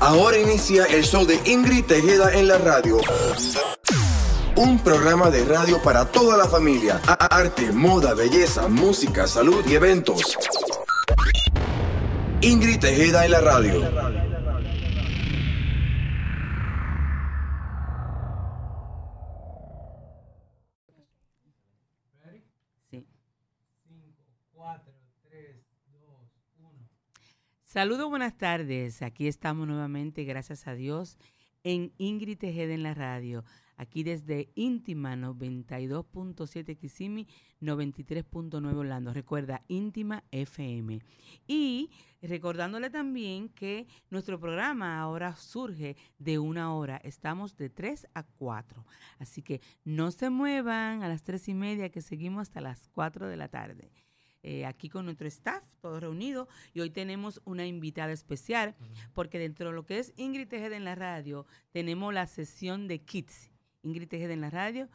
[0.00, 2.98] Ahora inicia el show de Ingrid Tejeda en la radio.
[4.56, 7.00] Un programa de radio para toda la familia.
[7.06, 10.36] Arte, moda, belleza, música, salud y eventos.
[12.40, 14.29] Ingrid Tejeda en la radio.
[27.72, 29.00] Saludos, buenas tardes.
[29.00, 31.16] Aquí estamos nuevamente, gracias a Dios,
[31.62, 33.44] en Ingrid Tejeda en la radio.
[33.76, 37.28] Aquí desde Íntima 92.7 Kisimi,
[37.60, 39.12] 93.9 Orlando.
[39.12, 40.98] Recuerda, Íntima FM.
[41.46, 46.96] Y recordándole también que nuestro programa ahora surge de una hora.
[46.96, 48.84] Estamos de 3 a 4.
[49.20, 53.28] Así que no se muevan a las 3 y media que seguimos hasta las 4
[53.28, 53.92] de la tarde.
[54.42, 58.74] Eh, aquí con nuestro staff, todos reunidos, y hoy tenemos una invitada especial,
[59.12, 63.00] porque dentro de lo que es Ingrid Tejeda en la radio, tenemos la sesión de
[63.00, 63.50] Kids.
[63.82, 64.88] Ingrid Tejeda en la radio,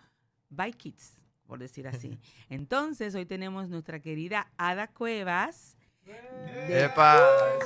[0.49, 1.13] by Kids,
[1.45, 2.17] por decir así.
[2.49, 5.77] Entonces, hoy tenemos nuestra querida Ada Cuevas.
[6.03, 6.89] De,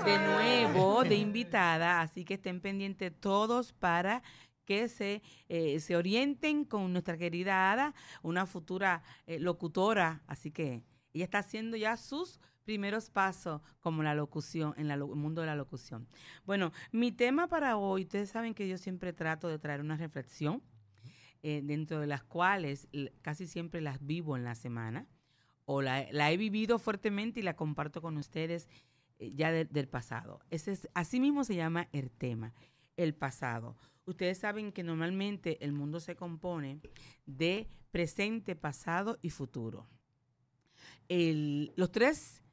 [0.06, 4.22] de nuevo, de invitada, así que estén pendientes todos para
[4.64, 10.84] que se, eh, se orienten con nuestra querida Ada, una futura eh, locutora, así que
[11.14, 15.56] ella está haciendo ya sus primeros pasos como la locución, en el mundo de la
[15.56, 16.08] locución.
[16.46, 20.62] Bueno, mi tema para hoy, ustedes saben que yo siempre trato de traer una reflexión,
[21.42, 22.88] eh, dentro de las cuales
[23.22, 25.08] casi siempre las vivo en la semana,
[25.66, 28.68] o la, he vivido fuertemente y la comparto con ustedes
[29.18, 30.42] eh, ya del pasado.
[30.52, 32.54] Ese es, así mismo se llama el tema,
[32.98, 33.78] el pasado.
[34.06, 36.82] Ustedes saben que normalmente el mundo se compone
[37.26, 39.88] de presente, pasado y futuro
[41.10, 42.44] los tres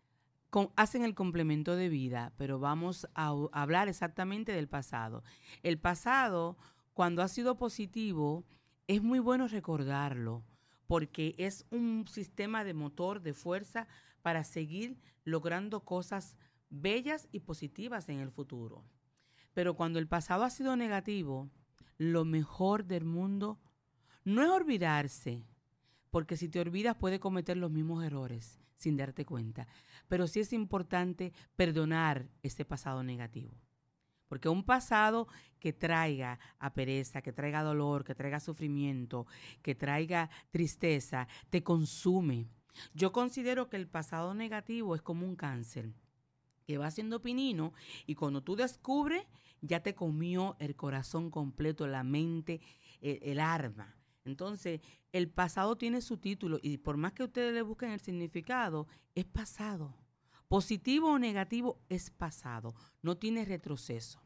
[0.76, 5.22] hacen el complemento de vida, pero vamos a, hablar exactamente del pasado.
[5.62, 6.56] El pasado,
[6.94, 8.44] cuando ha sido positivo,
[8.86, 10.44] es muy bueno recordarlo,
[10.86, 13.86] porque es un sistema de motor, de fuerza,
[14.22, 16.36] para seguir logrando cosas
[16.68, 18.84] bellas y positivas en el futuro.
[19.52, 21.50] Pero cuando el pasado ha sido negativo,
[21.98, 23.58] lo mejor del mundo
[24.24, 25.44] no es olvidarse,
[26.16, 29.68] porque si te olvidas puedes cometer los mismos errores sin darte cuenta.
[30.08, 33.52] Pero sí es importante perdonar ese pasado negativo.
[34.26, 35.28] Porque un pasado
[35.60, 39.26] que traiga a pereza, que traiga dolor, que traiga sufrimiento,
[39.60, 42.48] que traiga tristeza, te consume.
[42.94, 45.92] Yo considero que el pasado negativo es como un cáncer
[46.66, 47.74] que va siendo pinino
[48.06, 49.26] y cuando tú descubres
[49.60, 52.62] ya te comió el corazón completo, la mente,
[53.02, 53.96] el, el arma.
[54.26, 54.80] Entonces,
[55.12, 59.24] el pasado tiene su título y por más que ustedes le busquen el significado, es
[59.24, 59.94] pasado.
[60.48, 64.22] Positivo o negativo es pasado, no tiene retroceso.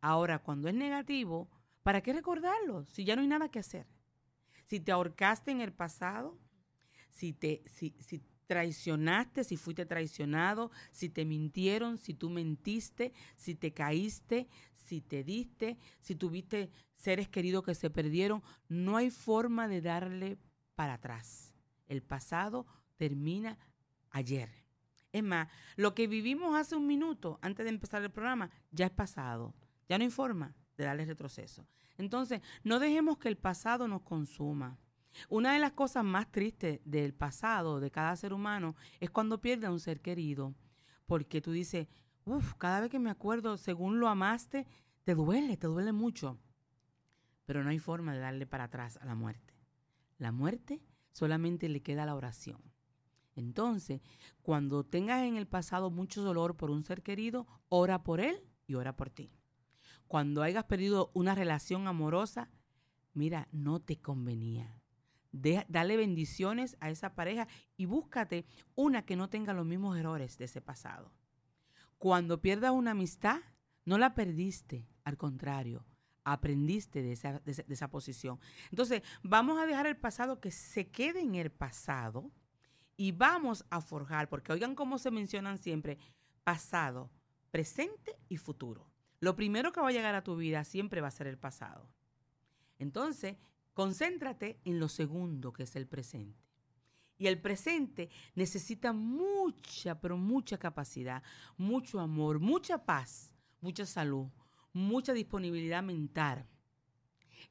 [0.00, 1.48] Ahora, cuando es negativo,
[1.82, 3.86] ¿para qué recordarlo si ya no hay nada que hacer?
[4.66, 6.38] Si te ahorcaste en el pasado,
[7.10, 13.54] si te si, si traicionaste, si fuiste traicionado, si te mintieron, si tú mentiste, si
[13.54, 14.48] te caíste,
[14.84, 20.38] si te diste, si tuviste seres queridos que se perdieron, no hay forma de darle
[20.74, 21.54] para atrás.
[21.86, 23.58] El pasado termina
[24.10, 24.50] ayer.
[25.12, 28.92] Es más, lo que vivimos hace un minuto antes de empezar el programa ya es
[28.92, 29.54] pasado.
[29.88, 31.66] Ya no hay forma de darle retroceso.
[31.96, 34.78] Entonces, no dejemos que el pasado nos consuma.
[35.28, 39.66] Una de las cosas más tristes del pasado de cada ser humano es cuando pierde
[39.66, 40.54] a un ser querido.
[41.06, 41.86] Porque tú dices,
[42.58, 44.66] cada vez que me acuerdo, según lo amaste,
[45.04, 46.38] te duele, te duele mucho.
[47.44, 49.54] Pero no hay forma de darle para atrás a la muerte.
[50.18, 50.82] La muerte
[51.12, 52.62] solamente le queda la oración.
[53.36, 54.00] Entonces,
[54.42, 58.74] cuando tengas en el pasado mucho dolor por un ser querido, ora por él y
[58.74, 59.32] ora por ti.
[60.06, 62.50] Cuando hayas perdido una relación amorosa,
[63.12, 64.80] mira, no te convenía.
[65.32, 68.46] dale bendiciones a esa pareja y búscate
[68.76, 71.12] una que no tenga los mismos errores de ese pasado.
[72.04, 73.40] Cuando pierdas una amistad,
[73.86, 75.86] no la perdiste, al contrario,
[76.22, 78.38] aprendiste de esa, de posición.
[78.68, 82.30] Entonces, vamos a dejar el pasado que se quede en el pasado
[82.98, 85.96] y vamos a forjar, porque oigan cómo se mencionan siempre,
[86.42, 87.10] pasado,
[87.50, 88.86] presente y futuro.
[89.20, 91.88] Lo primero que va a llegar a tu vida siempre va a ser el pasado.
[92.78, 93.38] Entonces,
[93.72, 96.43] concéntrate en lo segundo, que es el presente.
[97.16, 101.22] Y el presente necesita mucha, pero mucha capacidad,
[101.56, 104.28] mucho amor, mucha paz, mucha salud,
[104.72, 106.46] mucha disponibilidad mental.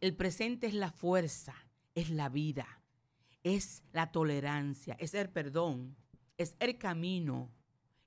[0.02, 1.56] El presente es la fuerza,
[1.96, 2.82] es la vida,
[3.44, 5.96] es la tolerancia, es el perdón,
[6.38, 7.50] es el camino,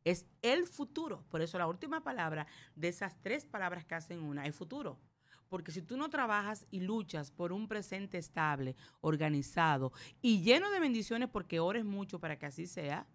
[0.04, 1.24] es el futuro.
[1.30, 4.98] Por eso la última palabra de esas tres palabras que hacen una es futuro.
[5.48, 10.80] Porque si tú no trabajas y luchas por un presente estable, organizado y lleno de
[10.80, 13.06] bendiciones, porque ores mucho para que así sea,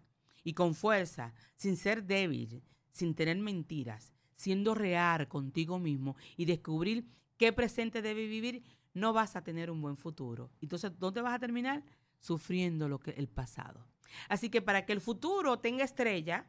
[0.44, 7.06] y con fuerza, sin ser débil, sin tener mentiras, siendo real contigo mismo y descubrir
[7.36, 8.62] qué presente debe vivir,
[8.94, 10.50] no vas a tener un buen futuro.
[10.60, 11.82] Entonces, ¿dónde vas a terminar?
[12.18, 13.86] Sufriendo lo que el pasado.
[14.28, 16.46] Así que para que el futuro tenga estrella,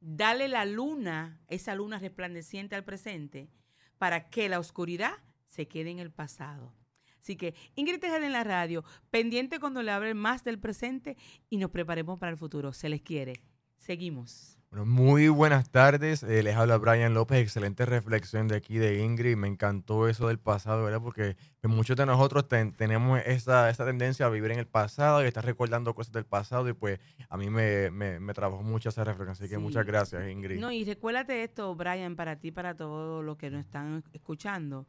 [0.00, 3.48] dale la luna, esa luna resplandeciente al presente,
[4.02, 5.12] para que la oscuridad
[5.46, 6.74] se quede en el pasado.
[7.20, 8.82] Así que Ingrid en la radio,
[9.12, 11.16] pendiente cuando le hablen más del presente
[11.48, 12.72] y nos preparemos para el futuro.
[12.72, 13.44] Se les quiere.
[13.78, 14.58] Seguimos.
[14.72, 16.22] Bueno, muy buenas tardes.
[16.22, 17.36] Eh, les habla Brian López.
[17.42, 19.36] Excelente reflexión de aquí de Ingrid.
[19.36, 21.02] Me encantó eso del pasado, ¿verdad?
[21.02, 25.44] Porque muchos de nosotros tenemos esa, esa, tendencia a vivir en el pasado y estar
[25.44, 26.70] recordando cosas del pasado.
[26.70, 29.32] Y pues a mí me, me, me trabajó mucho esa reflexión.
[29.32, 30.58] Así que muchas gracias, Ingrid.
[30.58, 34.86] No, y recuérdate esto, Brian, para ti, para todos los que nos están escuchando.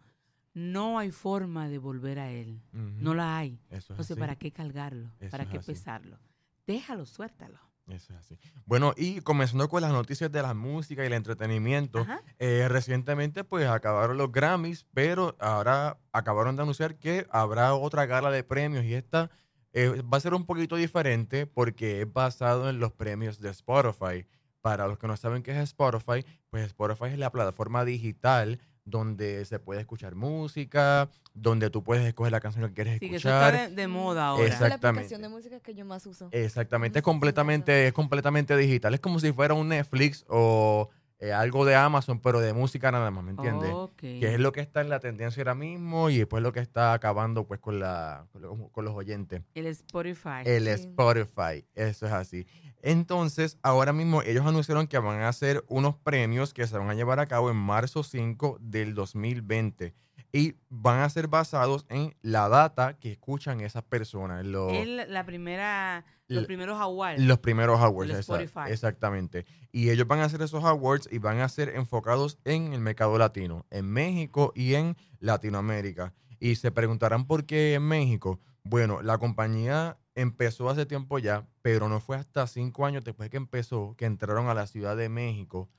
[0.53, 2.61] No hay forma de volver a él.
[2.71, 3.59] No la hay.
[3.69, 5.09] Entonces, ¿para qué cargarlo?
[5.29, 6.19] ¿Para qué pesarlo?
[6.65, 7.72] Déjalo, suéltalo.
[7.87, 8.37] Eso es así.
[8.65, 12.05] Bueno, y comenzando con las noticias de la música y el entretenimiento,
[12.39, 18.31] eh, recientemente pues acabaron los Grammys, pero ahora acabaron de anunciar que habrá otra gala
[18.31, 19.29] de premios y esta
[19.73, 24.25] eh, va a ser un poquito diferente porque es basado en los premios de Spotify.
[24.61, 29.45] Para los que no saben qué es Spotify, pues Spotify es la plataforma digital donde
[29.45, 33.11] se puede escuchar música, donde tú puedes escoger la canción que quieres escuchar.
[33.11, 34.45] Que eso está de, moda ahora.
[34.45, 34.75] Exactamente.
[34.75, 36.29] Es la aplicación de música que yo más uso.
[36.31, 38.93] Exactamente, es completamente, es completamente digital.
[38.93, 40.89] Es como si fuera un Netflix o
[41.23, 43.71] eh, algo de Amazon, pero de música nada más, ¿me entiendes?
[43.95, 46.91] Que es lo que está en la tendencia ahora mismo y después lo que está
[46.91, 49.41] acabando pues con, la, con, los oyentes.
[49.55, 50.41] El Spotify.
[50.43, 52.45] El Spotify, eso es así.
[52.81, 56.93] Entonces, ahora mismo ellos anunciaron que van a hacer unos premios que se van a
[56.93, 59.93] llevar a cabo en marzo 5 del 2020
[60.35, 64.43] y van a ser basados en la data que escuchan esas personas.
[64.43, 67.21] la primera, los primeros awards.
[67.21, 68.27] Los primeros awards,
[68.67, 69.45] exactamente.
[69.71, 73.19] Y ellos van a hacer esos awards y van a ser enfocados en el mercado
[73.19, 76.13] latino, en México y en Latinoamérica.
[76.39, 78.39] Y se preguntarán por qué en México.
[78.63, 83.37] Bueno, la compañía empezó hace tiempo ya, pero no fue hasta cinco años después que
[83.37, 85.69] empezó que entraron a la Ciudad de México.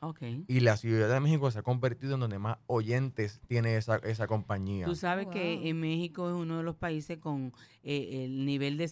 [0.49, 4.27] Y la Ciudad de México se ha convertido en donde más oyentes tiene esa, esa
[4.27, 4.87] compañía.
[4.87, 7.53] Tú sabes que en México es uno de los países con
[7.83, 8.87] eh, el nivel de,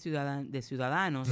[0.48, 1.28] de ciudadanos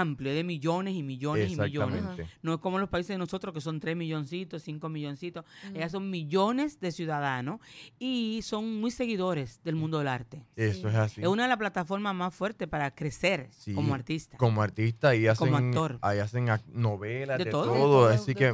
[0.00, 2.02] amplio, de millones y millones y millones.
[2.42, 5.44] No es como los países de nosotros que son 3 milloncitos, 5 milloncitos.
[5.74, 7.60] Ellas son millones de ciudadanos
[7.98, 10.44] y son muy seguidores del mundo del arte.
[10.56, 11.20] Eso es así.
[11.20, 14.36] Es una de las plataformas más fuertes para crecer como artista.
[14.36, 15.98] Como artista y hacen, como actor.
[16.02, 18.08] Ahí hacen novelas, de, todo.
[18.08, 18.52] Así que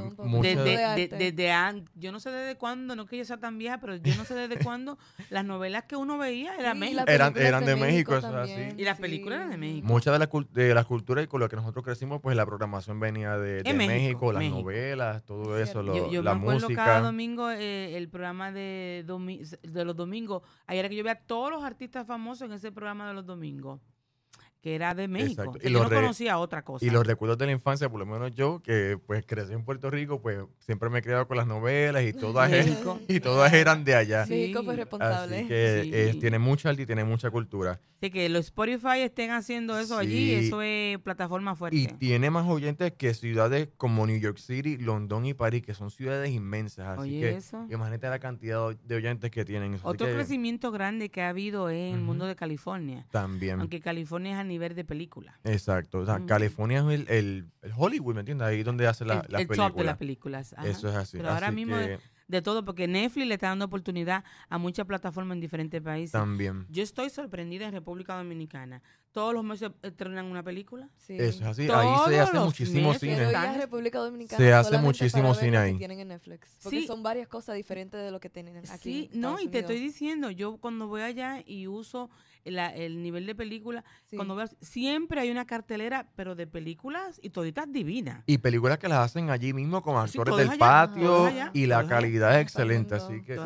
[1.18, 4.24] desde, yo no sé desde cuándo, no que yo sea tan vieja, pero yo no
[4.24, 4.98] sé desde cuándo
[5.30, 8.74] las novelas que uno veía eran, eran, eran de, México, eso es así.
[8.76, 9.86] Y las películas eran de México.
[9.86, 13.36] Muchas de las de las culturas con lo que nosotros crecimos, pues la programación venía
[13.38, 16.84] de, México, las novelas, todo eso, lo, yo, la me acuerdo música.
[16.84, 19.04] cada domingo eh, el programa de,
[19.62, 20.42] de los domingos.
[20.66, 23.26] Ahí era que yo veía a todos los artistas famosos en ese programa de los
[23.26, 23.80] domingos
[24.60, 25.54] que era de México.
[25.62, 26.84] Y yo no conocía otra cosa.
[26.84, 29.90] Y los recuerdos de la infancia, por lo menos yo, que pues crecí en Puerto
[29.90, 32.76] Rico, pues siempre me he criado con las novelas y todas, eran,
[33.08, 34.26] y todas eran de allá.
[34.28, 35.38] México fue responsable.
[35.38, 37.80] Así que eh, tiene mucha arte y tiene mucha cultura.
[38.00, 41.76] Así que los Spotify estén haciendo eso allí, eso es plataforma fuerte.
[41.76, 45.90] Y tiene más oyentes que ciudades como New York City, London y París, que son
[45.90, 46.98] ciudades inmensas.
[46.98, 47.66] Así que eso.
[47.70, 49.78] imagínate la cantidad de oyentes que tienen.
[49.82, 53.06] Otro crecimiento grande que ha habido en el mundo de California.
[53.10, 53.60] También.
[53.60, 55.38] Aunque California es nivel de película.
[55.44, 55.98] Exacto.
[55.98, 57.08] O sea, California es el,
[57.62, 58.48] el, Hollywood, ¿me entiendes?
[58.48, 59.68] Ahí donde hace la, el, películas.
[59.68, 60.54] top de las películas.
[60.64, 61.16] Eso es así.
[61.16, 61.76] Pero ahora mismo
[62.28, 66.12] de, todo, porque Netflix le está dando oportunidad a muchas plataformas en diferentes países.
[66.12, 66.66] También.
[66.68, 68.82] Yo estoy sorprendida en República Dominicana.
[69.18, 70.88] Todos los meses estrenan una película.
[70.96, 71.16] Sí.
[71.18, 71.68] Eso es así.
[71.68, 73.32] ahí se hace muchísimo cine.
[73.56, 75.76] República Dominicana se hace muchísimo cine ahí.
[75.76, 76.56] tienen en Netflix.
[76.62, 78.68] Porque son varias cosas diferentes de lo que tienen aquí.
[78.80, 82.10] Sí, no, y te estoy diciendo, yo cuando voy allá y uso
[82.44, 83.84] el nivel de película,
[84.14, 88.22] cuando veas, siempre hay una cartelera, pero de películas y toditas divinas.
[88.26, 92.42] Y películas que las hacen allí mismo con actores del patio y la calidad es
[92.42, 93.36] excelente, así que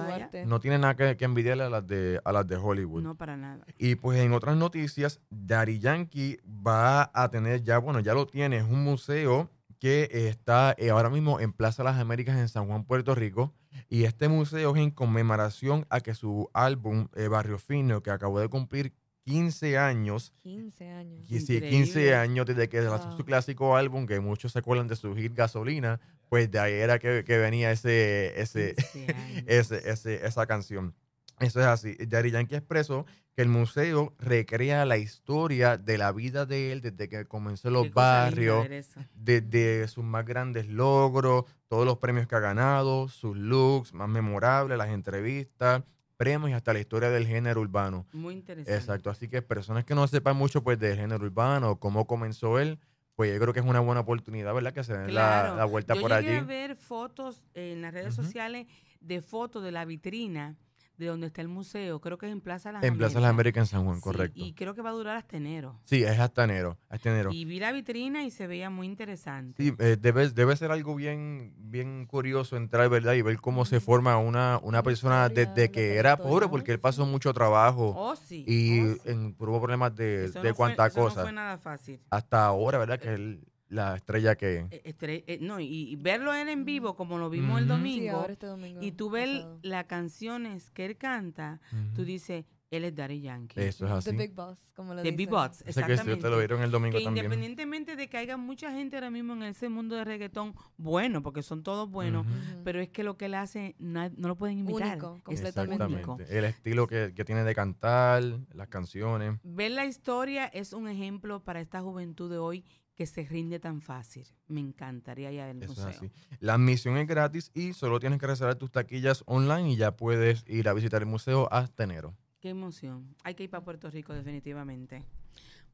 [0.47, 3.03] no tiene nada que, envidiarle a las de a las de Hollywood.
[3.03, 3.65] No para nada.
[3.79, 5.21] Y pues en otras noticias,
[5.63, 10.75] Daddy Yankee va a tener ya, bueno, ya lo tiene, es un museo que está
[10.77, 13.55] eh, ahora mismo en Plaza Las Américas en San Juan, Puerto Rico.
[13.89, 18.41] Y este museo es en conmemoración a que su álbum eh, Barrio Fino, que acabó
[18.41, 18.93] de cumplir
[19.25, 20.33] 15 años.
[20.43, 21.31] 15 años.
[21.31, 22.15] Y sí, 15 Increíble.
[22.17, 23.17] años desde que lanzó Wow.
[23.19, 26.99] su clásico álbum, que muchos se acuerdan de su hit Gasolina, pues de ahí era
[26.99, 29.45] que, que venía ese, ese, 15 años.
[29.47, 30.95] ese, ese- esa canción.
[31.43, 31.95] Eso es así.
[32.07, 37.09] Daddy Yankee expresó que el museo recrea la historia de la vida de él desde
[37.09, 38.67] que comenzó en los barrios,
[39.15, 44.77] desde sus más grandes logros, todos los premios que ha ganado, sus looks más memorables,
[44.79, 45.83] las entrevistas,
[46.17, 48.07] premios y hasta la historia del género urbano.
[48.13, 48.79] Muy interesante.
[48.79, 52.79] Exacto, así que personas que no sepan mucho pues del género urbano, cómo comenzó él,
[53.17, 54.73] pues yo creo que es una buena oportunidad, ¿verdad?
[54.73, 55.57] Que se den la- Claro.
[55.57, 56.39] la, vuelta Yo por llegué allí.
[56.39, 58.67] a ver fotos en las redes sociales
[59.01, 60.57] de fotos de la vitrina
[60.99, 62.01] de donde está el museo.
[62.01, 64.39] Creo que es en Plaza Las En Plaza las Américas en San Juan, Sí, correcto.
[64.41, 65.81] Y creo que va a durar hasta enero.
[65.85, 67.31] Sí, es hasta enero, hasta enero.
[67.33, 69.63] Y vi la vitrina y se veía muy interesante.
[69.63, 73.15] Sí, eh, debe, debe ser algo bien, bien curioso entrar, ¿verdad?
[73.15, 77.05] Y ver cómo se forma una, una persona desde que era pobre, porque él pasó
[77.07, 78.45] mucho trabajo Oh, sí.
[78.47, 79.01] y oh, sí.
[79.07, 81.23] en, tuvo problemas de, Eso de no fue- cuánta eso No cosa.
[81.23, 82.01] fue nada fácil.
[82.11, 83.01] hasta ahora, ¿verdad?
[83.01, 83.39] Que es
[83.73, 84.67] la estrella que...
[84.71, 87.65] Eh, estre- eh, no, y, y verlo él en vivo, como lo vimos el.
[87.65, 88.83] Sí, domingo, ahora este domingo.
[88.83, 91.61] y tú ves las canciones que él canta,
[91.95, 93.61] tú dices, él es Daddy Yankee.
[93.61, 94.17] Eso es The así.
[94.17, 95.27] Big Boss, como le de dicen.
[95.27, 96.13] B-Bots, Sé que exactamente.
[96.15, 97.27] ustedes lo vieron el domingo que también.
[97.27, 101.43] independientemente de que haya mucha gente ahora mismo en ese mundo de reggaetón, bueno, porque
[101.43, 102.27] son todos buenos,
[102.65, 104.93] pero es que lo que él hace no, lo pueden imitar.
[104.93, 105.85] Único, completamente.
[105.85, 105.97] único.
[106.19, 106.39] Exactamente.
[106.39, 109.39] El estilo que, que tiene de cantar, las canciones.
[109.45, 112.65] Ver la historia es un ejemplo para esta juventud de hoy
[112.95, 114.27] que se rinde tan fácil.
[114.49, 115.89] Me encantaría ir al Eso es museo.
[115.89, 116.11] así.
[116.41, 120.45] La admisión es gratis y solo tienes que reservar tus taquillas online y ya puedes
[120.47, 122.15] ir a visitar el museo hasta enero.
[122.43, 123.15] Qué emoción.
[123.23, 125.05] Hay que ir para Puerto Rico definitivamente.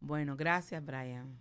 [0.00, 1.38] Bueno, gracias Brian.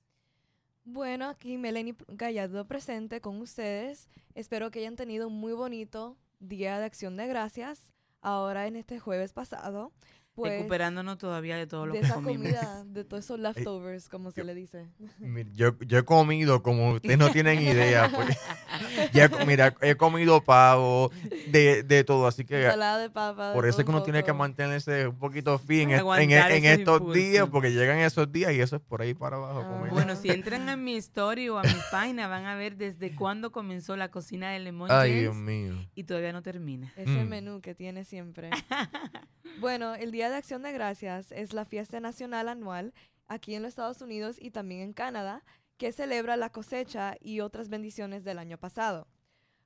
[0.84, 4.08] Bueno, aquí Melanie Gallardo presente con ustedes.
[4.34, 7.92] Espero que hayan tenido un muy bonito Día de Acción de Gracias.
[8.20, 9.92] Ahora en este jueves pasado.
[10.38, 12.36] Pues, Recuperándonos todavía de todo lo de que esa comimos.
[12.46, 14.86] comida, de todos esos leftovers, como se yo- le dice.
[15.54, 18.38] Yo, yo he comido, como ustedes no tienen idea, pues,
[19.12, 21.10] ya mira, he comido pavo,
[21.48, 23.48] de, de todo, así que Ensalada de papa.
[23.48, 25.98] de por eso es que uno un tiene que mantenerse un poquito fin en, en-
[25.98, 27.14] Aguantar en esos estos impulsos.
[27.24, 29.64] días, porque llegan esos días y eso es por ahí para abajo.
[29.66, 29.88] Ah.
[29.90, 33.50] Bueno, si entran a mi story o a mi página, van a ver desde cuándo
[33.50, 35.88] comenzó la cocina de Lemon Ay, James Dios mío.
[35.96, 36.92] y todavía no termina.
[36.96, 37.28] Ese Mm.
[37.28, 38.50] menú que tiene siempre.
[39.60, 42.92] bueno, el Día de Acción de Gracias es la fiesta nacional anual
[43.26, 45.44] aquí en los Estados Unidos y también en Canadá
[45.76, 49.06] que celebra la cosecha y otras bendiciones del año pasado.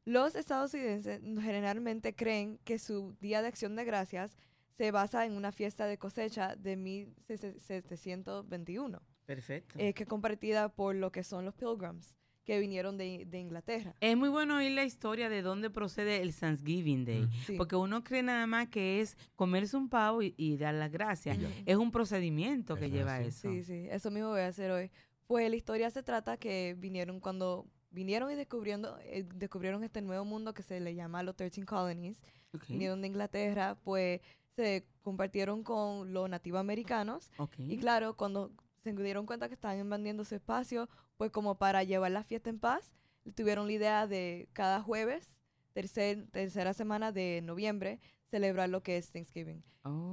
[0.04, 4.36] Los estadounidenses generalmente creen que su Día de Acción de Gracias
[4.76, 9.78] se basa en una fiesta de cosecha de 1721, Perfecto.
[9.78, 13.94] eh, que es compartida por lo que son los Pilgrims, que vinieron de, de Inglaterra.
[14.00, 17.28] es muy bueno oír la historia de dónde procede el Thanksgiving Day.
[17.46, 17.56] Sí.
[17.56, 21.38] Porque uno cree nada más que es comerse un pavo y, y dar las gracias.
[21.38, 21.48] Y ya.
[21.48, 21.56] Ujú.
[21.66, 23.28] Es un procedimiento que es lleva así.
[23.28, 23.50] eso.
[23.50, 24.90] Sí, sí, eso mismo voy a hacer hoy.
[25.26, 30.24] Pues la historia se trata que vinieron cuando vinieron y descubriendo, eh, descubrieron este nuevo
[30.24, 32.22] mundo que se le llama los 13 Colonies,
[32.54, 34.20] Ok, vinieron de Inglaterra, pues
[34.56, 37.54] se compartieron con los nativos americanos ok.
[37.58, 38.50] y claro, cuando
[38.82, 40.88] se dieron cuenta que estaban invadiendo su espacio,
[41.22, 42.96] pues como para llevar la fiesta en paz,
[43.36, 45.32] tuvieron la idea de cada jueves,
[45.72, 49.62] tercer, tercera semana de noviembre, celebrar lo que es Thanksgiving.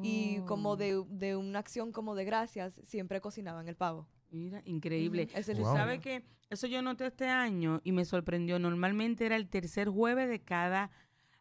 [0.03, 4.05] Y como Oh, de, de una acción como de gracias, siempre cocinaban el pavo.
[4.29, 5.27] Mira, increíble.
[5.57, 5.73] Wow.
[5.75, 8.59] sabes que eso yo noté este año y me sorprendió.
[8.59, 10.91] Normalmente era el tercer jueves de cada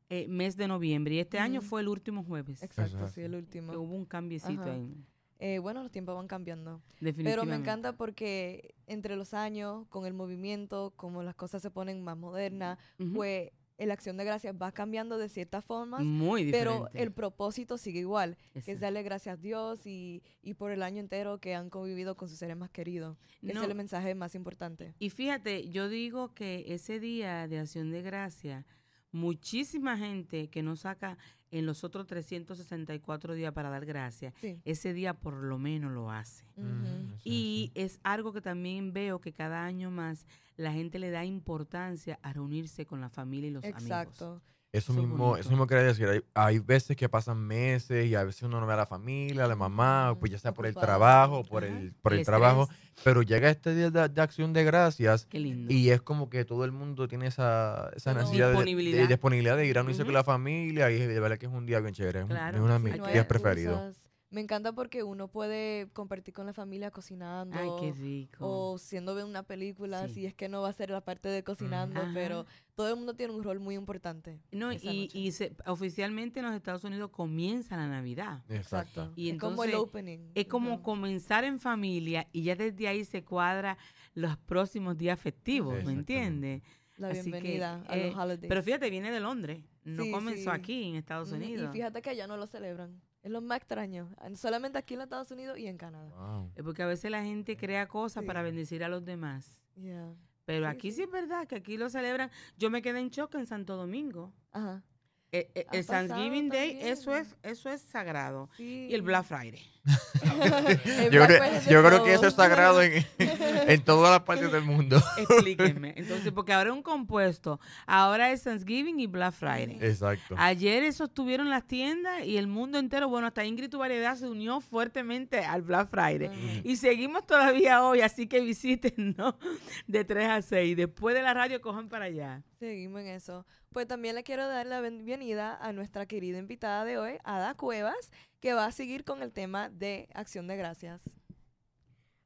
[0.09, 2.63] eh, mes de noviembre y este año fue el último jueves.
[2.63, 3.73] Exacto, sí, el Que último.
[3.75, 4.73] hubo un cambiecito Ajá.
[4.73, 4.97] ahí.
[5.39, 6.83] Eh, bueno, los tiempos van cambiando.
[7.01, 7.31] Definitivamente.
[7.31, 12.03] Pero me encanta porque entre los años, con el movimiento, como las cosas se ponen
[12.03, 12.79] más modernas,
[13.15, 16.81] pues la acción de gracias va cambiando de ciertas formas, Muy diferente.
[16.91, 20.83] pero el propósito sigue igual, que es darle gracias a Dios y, y por el
[20.83, 23.17] año entero que han convivido con sus seres más queridos.
[23.41, 24.95] Ese es el mensaje más importante.
[24.99, 28.67] Y fíjate, yo digo que ese día de acción de gracia,
[29.13, 31.17] muchísima gente que no saca
[31.51, 34.61] en los otros 364 días para dar gracias, Sí.
[34.65, 36.45] ese día por lo menos lo hace.
[36.57, 40.27] Mm, y es algo que también veo que cada año más
[40.57, 43.83] la gente le da importancia a reunirse con la familia y los amigos.
[43.83, 44.43] Exacto.
[44.71, 46.07] Eso Eso es mismo, eso mismo quería decir.
[46.09, 49.47] Hay, hay veces que pasan meses y a veces uno no ve a la familia,
[49.47, 52.25] a la mamá, pues ya sea por el trabajo, por Ajá, el, por el el
[52.27, 52.69] trabajo.
[53.03, 56.73] Pero llega este día de, de acción de gracias y es como que todo el
[56.73, 58.99] mundo tiene esa, esa necesidad de- de, disponibilidad.
[59.03, 60.09] de disponibilidad de ir a unirse Ujú.
[60.09, 62.19] con la familia y de verdad que es un día bien chévere.
[62.19, 63.95] es un- Claro, es uno de mis días preferidos.
[64.31, 67.57] Me encanta porque uno puede compartir con la familia cocinando.
[67.59, 68.37] Ay, qué rico.
[68.47, 70.15] o siendo ver una película, Sí.
[70.15, 72.11] si es que no va a ser la parte de cocinando, Ajá.
[72.13, 72.45] pero
[72.75, 74.39] todo el mundo tiene un rol muy importante.
[74.53, 78.43] no, y, se- oficialmente en los Estados Unidos comienza la Navidad.
[78.51, 79.13] Exacto.
[79.17, 80.19] Y es como el entonces, opening.
[80.35, 83.79] Es como comenzar en familia y ya desde ahí se cuadra
[84.15, 86.63] los próximos días festivos, ¿me entiendes?
[86.99, 88.49] la así que, bienvenida a eh, los holidays.
[88.49, 90.57] Pero fíjate, viene de Londres, no Sí, comenzó sí.
[90.57, 91.71] aquí en Estados Unidos.
[91.71, 93.01] Y fíjate que allá no lo celebran.
[93.29, 94.09] Es lo más extraño.
[94.37, 96.09] Solamente aquí en los Estados Unidos y en Canadá.
[96.17, 96.51] Wow.
[96.57, 99.59] Es porque a veces la gente crea cosas para bendecir a los demás.
[99.77, 100.15] Yeah.
[100.47, 100.97] Pero Sí, aquí sí.
[100.97, 101.03] sí.
[101.03, 102.31] es verdad que aquí lo celebran.
[102.57, 104.33] Yo me quedé en shock en Santo Domingo.
[104.51, 104.83] Ajá.
[105.31, 108.49] Eh, eh, el Thanksgiving Day, eso es, eso es sagrado.
[108.57, 108.87] Sí.
[108.89, 109.61] Y el Black Friday.
[111.11, 115.01] Yo, creo, yo creo que eso es sagrado en, en todas las partes del mundo.
[115.17, 115.95] Explíquenme.
[115.97, 117.61] Entonces, porque ahora es un compuesto.
[117.87, 119.79] Ahora es Thanksgiving y Black Friday.
[119.81, 120.35] Exacto.
[120.39, 124.17] Ayer eso estuvieron en las tiendas y el mundo entero, bueno, hasta Ingrid Tu Variedad
[124.17, 126.29] se unió fuertemente al Black Friday.
[126.29, 126.61] Ajá.
[126.65, 129.39] Y seguimos todavía hoy, así que visiten, ¿no?
[129.87, 130.77] De 3 a 6.
[130.77, 132.43] Después de la radio, cojan para allá.
[132.59, 133.47] Seguimos en eso.
[133.73, 138.11] Pues también le quiero dar la bienvenida a nuestra querida invitada de hoy, Ada Cuevas,
[138.41, 141.11] que va a seguir con el tema de Acción de Gracias.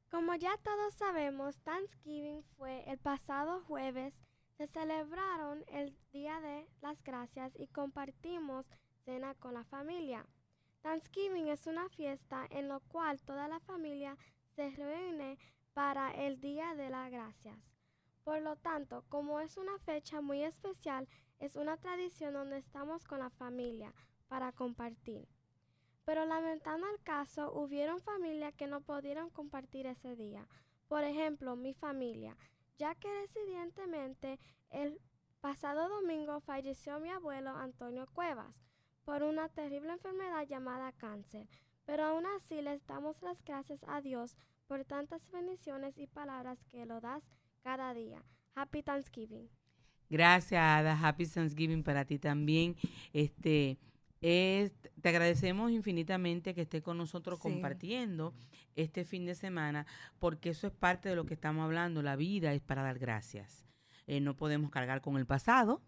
[0.09, 4.21] Como ya todos sabemos, Thanksgiving fue el pasado jueves.
[4.57, 8.67] Se celebraron el Día de las Gracias y compartimos
[9.05, 10.27] cena con la familia.
[10.83, 14.15] Thanksgiving es una fiesta en la cual toda la familia
[14.55, 15.39] se reúne
[15.73, 17.57] para el Día de las Gracias.
[18.23, 21.07] Por lo tanto, como es una fecha muy especial,
[21.39, 23.93] es una tradición donde estamos con la familia
[24.27, 25.27] para compartir.
[26.05, 30.47] Pero lamentando el caso, hubieron familias que no pudieron compartir ese día.
[30.87, 32.35] Por ejemplo, mi familia,
[32.77, 34.39] ya que recientemente
[34.69, 34.99] el
[35.39, 38.61] pasado domingo falleció mi abuelo Antonio Cuevas
[39.05, 41.47] por una terrible enfermedad llamada cáncer.
[41.85, 44.37] Pero aún así les damos las gracias a Dios
[44.67, 47.23] por tantas bendiciones y palabras que lo das
[47.61, 48.23] cada día.
[48.55, 49.49] Happy Thanksgiving.
[50.09, 50.93] Gracias, Ada.
[50.93, 52.75] Happy Thanksgiving para ti también.
[53.11, 53.77] Este,
[54.23, 57.43] es- te agradecemos infinitamente que estés con nosotros Sí.
[57.43, 58.33] compartiendo
[58.75, 59.85] este fin de semana,
[60.17, 62.01] porque eso es parte de lo que estamos hablando.
[62.01, 63.65] La vida es para dar gracias.
[64.07, 65.81] Eh, no podemos cargar con el pasado,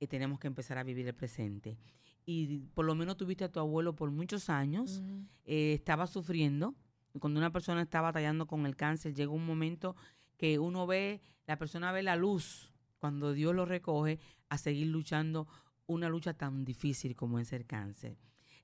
[0.00, 1.78] eh, tenemos que empezar a vivir el presente.
[2.24, 5.02] Y por lo menos tuviste a tu abuelo por muchos años,
[5.44, 6.74] eh, estaba sufriendo.
[7.18, 9.96] Cuando una persona está batallando con el cáncer, llega un momento
[10.36, 15.48] que uno ve, la persona ve la luz cuando Dios lo recoge a seguir luchando
[15.86, 18.18] una lucha tan difícil como es el cáncer.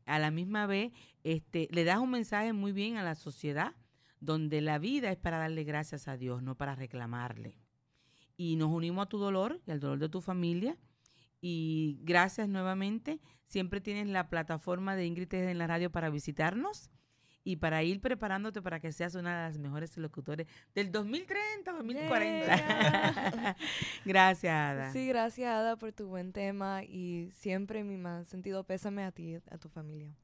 [0.06, 3.74] A la misma vez, este, le das un mensaje muy bien a la sociedad
[4.20, 7.56] donde la vida es para darle gracias a Dios, no para reclamarle.
[8.36, 10.78] Y nos unimos a tu dolor y al dolor de tu familia.
[11.40, 13.20] Y gracias nuevamente.
[13.46, 16.90] Siempre tienes la plataforma de Ingrid en la radio para visitarnos
[17.48, 23.56] y para ir preparándote para que seas una de las mejores locutores del 2030, 2040.
[24.04, 24.92] gracias, Ada.
[24.92, 29.36] Sí, gracias Ada por tu buen tema y siempre mi más sentido pésame a ti
[29.50, 30.14] a tu familia.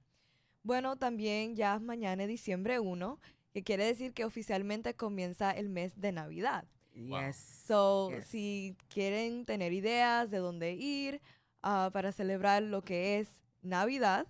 [0.62, 3.18] Bueno, también ya es mañana diciembre 1,
[3.54, 6.66] que quiere decir que oficialmente comienza el mes de Navidad.
[6.94, 8.26] Yes, So, yes.
[8.26, 11.22] si quieren tener ideas de dónde ir
[11.62, 13.28] ah, para celebrar lo que es
[13.62, 14.26] Navidad,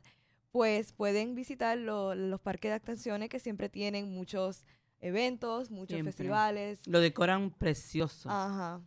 [0.54, 4.64] pues pueden visitar lo- los parques de atracciones que siempre tienen muchos
[5.00, 6.12] eventos, muchos Siempre.
[6.12, 6.86] festivales.
[6.86, 8.30] Lo decoran precioso.
[8.30, 8.80] Ajá.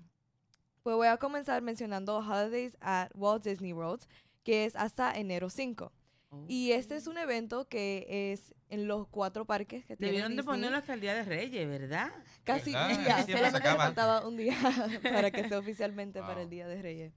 [0.82, 4.02] Pues voy a comenzar mencionando Holidays at Walt Disney World,
[4.44, 5.92] que es hasta enero 5.
[6.30, 6.46] Oh.
[6.48, 10.56] Y este es un evento que es en los cuatro parques que Debieron de Disney.
[10.56, 12.14] ponerlo hasta el Día de Reyes, ¿verdad?
[12.46, 12.92] Casi ¿Verdad?
[12.98, 14.56] un día, solamente faltaba un día
[15.04, 16.50] para que sea oficialmente para el.
[16.50, 17.14] Día de Reyes.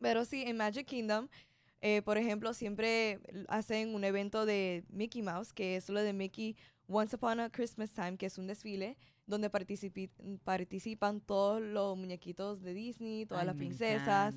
[0.00, 1.28] Pero sí, en Magic Kingdom,
[1.80, 6.56] eh, por ejemplo, siempre hacen un evento de Mickey Mouse, que es lo de Mickey
[6.88, 10.10] Once Upon a Christmas Time, que es un desfile donde participi-
[10.42, 14.34] participan todos los muñequitos de Disney, todas Ay, las princesas.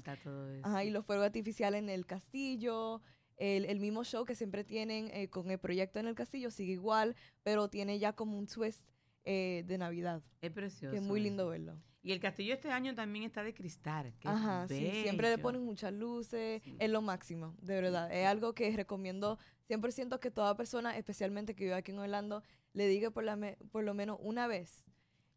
[0.63, 3.01] Ajá, y los fuegos artificiales en el castillo.
[3.37, 6.73] El, el mismo show que siempre tienen eh, con el proyecto en el castillo sigue
[6.73, 8.87] igual, pero tiene ya como un twist
[9.23, 10.21] eh, de Navidad.
[10.41, 10.91] Es precioso.
[10.91, 11.81] Que es muy lindo verlo.
[12.03, 14.13] Y el castillo este año también está de cristal.
[14.19, 16.75] que Ajá, sí, siempre le ponen muchas luces, Sí.
[16.79, 18.11] es lo máximo, de verdad.
[18.11, 19.37] Es algo que recomiendo
[19.67, 23.57] 100% que toda persona, especialmente que vive aquí en Orlando, le diga por, la me-
[23.71, 24.83] por lo menos una vez.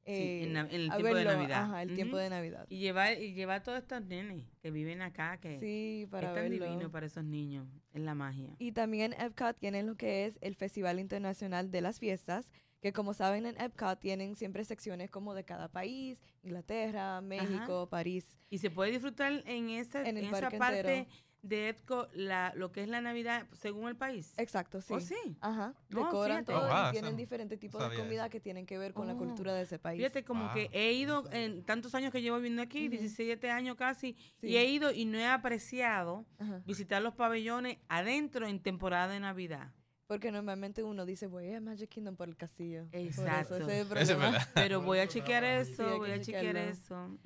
[0.07, 1.63] Sí, eh, en, na- en el tiempo de verlo, Navidad.
[1.65, 2.23] Ajá, el tiempo Ujú.
[2.25, 2.67] de Navidad.
[2.69, 6.35] Y llevar, y llevar a todos estos nenes que viven acá, que Sí, para es
[6.35, 6.67] tan verlo.
[6.67, 7.67] divino para esos niños.
[7.93, 8.55] Es la magia.
[8.59, 12.51] Y también en Epcot tienen lo que es el Festival Internacional de las Fiestas,
[12.85, 18.37] que como saben en Epcot tienen siempre secciones como de cada país, Inglaterra, México, París.
[18.51, 21.11] Y se puede disfrutar en esa, En esa parte entero.
[21.41, 24.35] de EPCO la, lo que es la Navidad según el país.
[24.39, 24.93] Exacto, sí.
[24.93, 25.15] ¿Oh, sí?
[25.41, 26.53] Ajá, No, decoran fíjate.
[26.53, 28.31] todo Oh, wow, y tienen eso diferentes tipos no de comida eso.
[28.33, 29.17] que tienen que ver con la Oh.
[29.17, 29.97] cultura de ese país.
[30.01, 32.99] Fíjate, como que he ido en tantos años que llevo viviendo aquí, Ujú.
[32.99, 34.49] 17 años casi, Sí.
[34.49, 36.61] y he ido y no he apreciado Ajá.
[36.67, 39.73] visitar los pabellones adentro en temporada de Navidad.
[40.07, 42.87] Porque normalmente uno dice, voy a Magic Kingdom por el castillo.
[42.93, 43.57] Eso, Exacto.
[43.57, 44.47] ese es es.
[44.55, 47.19] Pero voy a chequear eso, voy a chequear eso.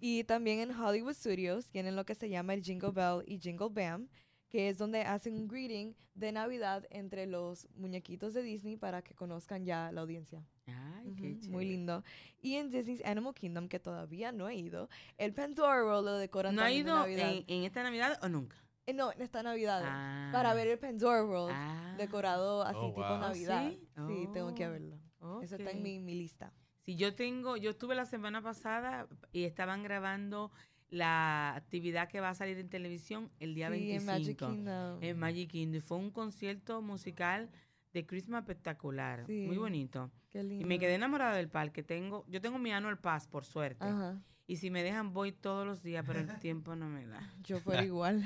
[0.00, 3.70] Y también en Hollywood Studios tienen lo que se llama el Jingle Bell y Jingle
[3.70, 4.08] Bam,
[4.50, 9.14] que es donde hacen un greeting de Navidad entre los muñequitos de Disney para que
[9.14, 10.44] conozcan ya la audiencia.
[10.66, 12.02] Ay, qué Muy lindo.
[12.40, 16.54] Y en Disney's Animal Kingdom, que todavía no he ido, el Pandora World lo decoran
[16.54, 17.32] ¿No ha ido Navidad.
[17.32, 18.56] en, en esta Navidad o nunca?
[18.86, 19.82] Eh, no, en esta Navidad.
[19.84, 20.30] Ah.
[20.32, 21.94] Para ver el Pandora World Ah.
[21.98, 23.18] decorado así Oh, tipo wow.
[23.18, 23.68] Navidad.
[23.70, 23.80] ¿sí?
[24.06, 24.98] Sí, tengo que Oh, verlo.
[25.42, 26.52] Eso está en mi, mi lista.
[26.84, 30.52] Sí, yo tengo, yo estuve la semana pasada y estaban grabando
[30.88, 35.02] la actividad que va a salir en televisión el día sí, 25 en Magic Kingdom.
[35.02, 35.76] en Magic Kingdom.
[35.78, 37.50] Y fue un concierto musical
[37.92, 39.56] de Christmas espectacular, muy Sí.
[39.58, 40.12] bonito.
[40.30, 40.64] Qué lindo.
[40.64, 41.82] Y me quedé enamorada del parque.
[41.82, 43.84] Tengo, yo tengo mi annual pass, por suerte.
[43.84, 44.22] Ajá.
[44.46, 47.32] Y si me dejan voy todos los días, pero el tiempo no me da.
[47.42, 48.24] Yo fuera igual.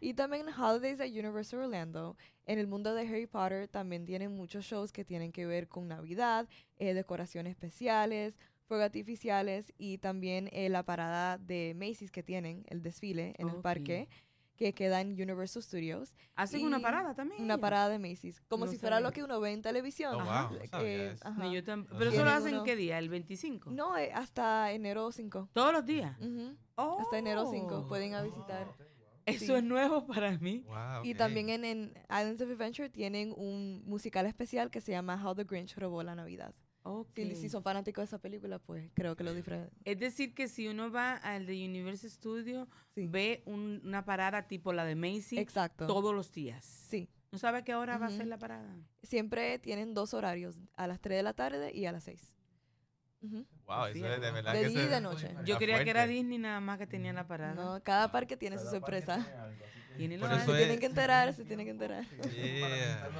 [0.00, 4.36] Y también en Holidays at Universal Orlando, en el mundo de Harry Potter también tienen
[4.36, 10.48] muchos shows que tienen que ver con Navidad, eh, decoraciones especiales, fuegos artificiales y también
[10.52, 14.08] eh, la parada de Macy's que tienen, el desfile en el parque,
[14.56, 16.14] que queda en Universal Studios.
[16.34, 17.42] Hacen una Y parada también.
[17.42, 19.08] Una parada de Macy's, como No si fuera sabía.
[19.08, 20.14] lo que uno ve en televisión.
[20.16, 20.48] Oh, Ajá.
[20.48, 21.28] wow, Eh, eso.
[21.28, 21.52] ajá.
[21.52, 23.70] Yo tam- No pero eso lo hacen uno- qué día, el 25.
[23.70, 25.48] No, eh, hasta enero 5.
[25.52, 26.16] Todos los días.
[26.20, 26.98] Ujú, Oh.
[27.00, 28.66] Hasta enero 5 pueden ir a visitar.
[29.24, 29.52] Eso sí.
[29.54, 30.62] es nuevo para mí.
[30.68, 31.18] Wow, Y ok.
[31.18, 35.44] también en, en Islands of Adventure tienen un musical especial que se llama How the
[35.44, 36.54] Grinch robó la Navidad.
[36.88, 37.10] Ok.
[37.16, 39.70] Si, si son fanáticos de esa película, pues creo que lo disfrutan.
[39.84, 43.06] Es decir, que si uno va al de Universal Studio, Sí.
[43.08, 45.86] ve un- una parada tipo la de Macy Exacto.
[45.86, 46.64] todos los días.
[46.64, 47.08] Sí.
[47.32, 48.76] ¿No sabe a qué hora va a ser la parada?
[49.02, 52.34] Siempre tienen dos horarios, a las 3 de la tarde y a las 6.
[53.66, 55.34] Wow, eso es de verdad De que día y de noche.
[55.44, 56.06] Yo creía que era.
[56.06, 57.54] Disney nada más que tenía la parada.
[57.54, 59.26] No, cada parque tiene su sorpresa.
[59.96, 62.04] Tiene Por lo eso Se tienen que enterar, se tienen que enterar.
[62.36, 63.10] Yeah.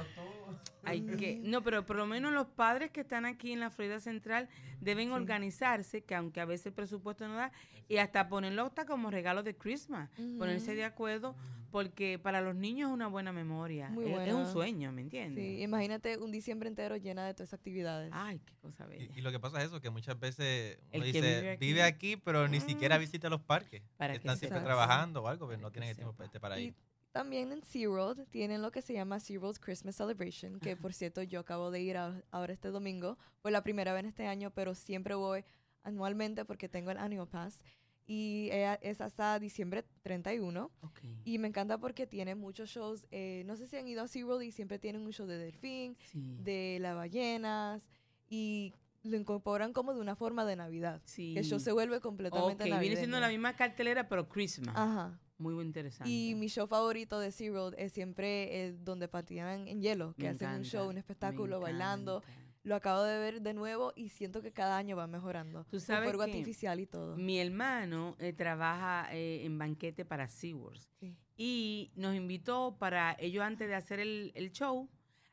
[0.83, 3.99] Hay que, no, pero por lo menos los padres que están aquí en la Florida
[3.99, 4.47] Central
[4.79, 7.51] deben organizarse, que aunque a veces el presupuesto no da,
[7.89, 11.35] y hasta ponerlo hasta como regalo de Christmas, ponerse de acuerdo,
[11.71, 15.43] porque para los niños es una buena memoria, Muy es, un sueño, ¿me entiendes?
[15.43, 18.09] Sí, imagínate un diciembre entero llena de todas esas actividades.
[18.13, 19.03] Ay, qué cosa bella.
[19.13, 21.83] Y, y lo que pasa es eso, que muchas veces uno El dice, vive vive
[21.83, 22.15] aquí".
[22.15, 22.99] pero ni siquiera Ah.
[22.99, 23.83] visita los parques.
[23.97, 26.57] Para que Están siempre trabajando o algo, pero no Para tienen el tiempo este para
[26.59, 26.73] ir.
[27.11, 31.39] También en SeaWorld tienen lo que se llama SeaWorld's Christmas Celebration, que por cierto yo
[31.39, 34.75] acabo de ir a- ahora este domingo, fue la primera vez en este año, pero
[34.75, 35.43] siempre voy
[35.83, 37.63] anualmente porque tengo el Annual Pass
[38.05, 40.99] y eh, es hasta diciembre 31 Ok.
[41.25, 44.43] y me encanta porque tiene muchos shows, eh, no sé si han ido a SeaWorld
[44.43, 46.37] y siempre tienen un show de delfín, Sí.
[46.43, 47.89] de las ballenas
[48.29, 51.01] y lo incorporan como de una forma de Navidad.
[51.05, 51.33] sí.
[51.33, 53.39] Que el show se vuelve completamente viene siendo la navideño.
[53.39, 54.75] misma cartelera, pero Christmas.
[54.77, 55.19] Ajá.
[55.37, 56.09] Muy interesante.
[56.09, 60.29] Y mi show favorito de SeaWorld es siempre el donde patinan en hielo, que Me
[60.29, 62.23] hacen un encanta, show, un espectáculo, bailando.
[62.63, 65.63] Lo acabo de ver de nuevo y siento que cada año va mejorando.
[65.69, 67.15] Tú sabes fuego artificial y todo.
[67.15, 71.15] Mi hermano eh, trabaja eh, en banquete para SeaWorld Sí.
[71.37, 74.89] y nos invitó para ellos antes de hacer el, el show,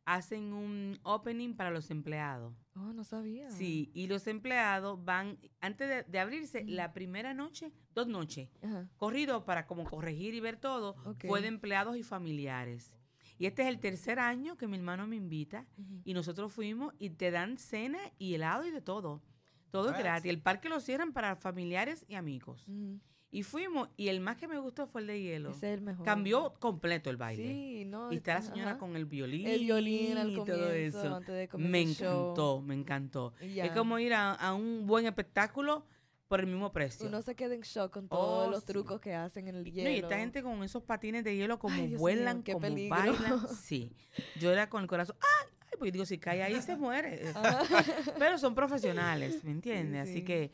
[0.06, 2.54] hacen un opening para los empleados.
[2.76, 3.50] Oh, no sabía.
[3.50, 8.88] Sí, y los empleados van, antes de, de abrirse, la primera noche, dos noches, Ajá.
[8.96, 10.94] corrido para como corregir y ver todo,
[11.26, 12.96] fue de empleados y familiares.
[13.38, 15.66] Y este es el tercer año que mi hermano me invita
[16.04, 19.22] y nosotros fuimos y te dan cena y helado y de todo.
[19.70, 20.30] Todo es gratis.
[20.30, 22.70] El parque lo cierran para familiares y amigos.
[23.34, 25.50] Y fuimos y el más que me gustó fue el de hielo.
[25.50, 26.04] Ese es el mejor.
[26.04, 27.48] Cambió completo el baile.
[27.48, 28.12] Sí, no.
[28.12, 28.48] Y está la ajá.
[28.52, 29.46] señora con el violín.
[29.48, 31.16] el violín al y todo eso.
[31.16, 32.22] antes de comenzar Me show.
[32.22, 33.34] encantó, me encantó.
[33.40, 35.84] Es como ir a, a un buen espectáculo
[36.28, 37.08] por el mismo precio.
[37.08, 38.66] Uno se queda en shock con todos Oh, los sí.
[38.68, 39.90] trucos que hacen en el No, hielo.
[39.90, 42.96] y esta gente con esos patines de hielo como Ay, vuelan, mío, como peligro.
[42.96, 43.40] bailan.
[43.62, 43.92] Sí.
[44.40, 45.48] Yo era con el corazón, ¡ay!
[45.62, 47.20] ay porque digo, si cae ahí se muere.
[47.34, 47.62] Ah.
[48.18, 50.02] Pero son profesionales, ¿me entiendes?
[50.04, 50.24] Así sí.
[50.24, 50.52] que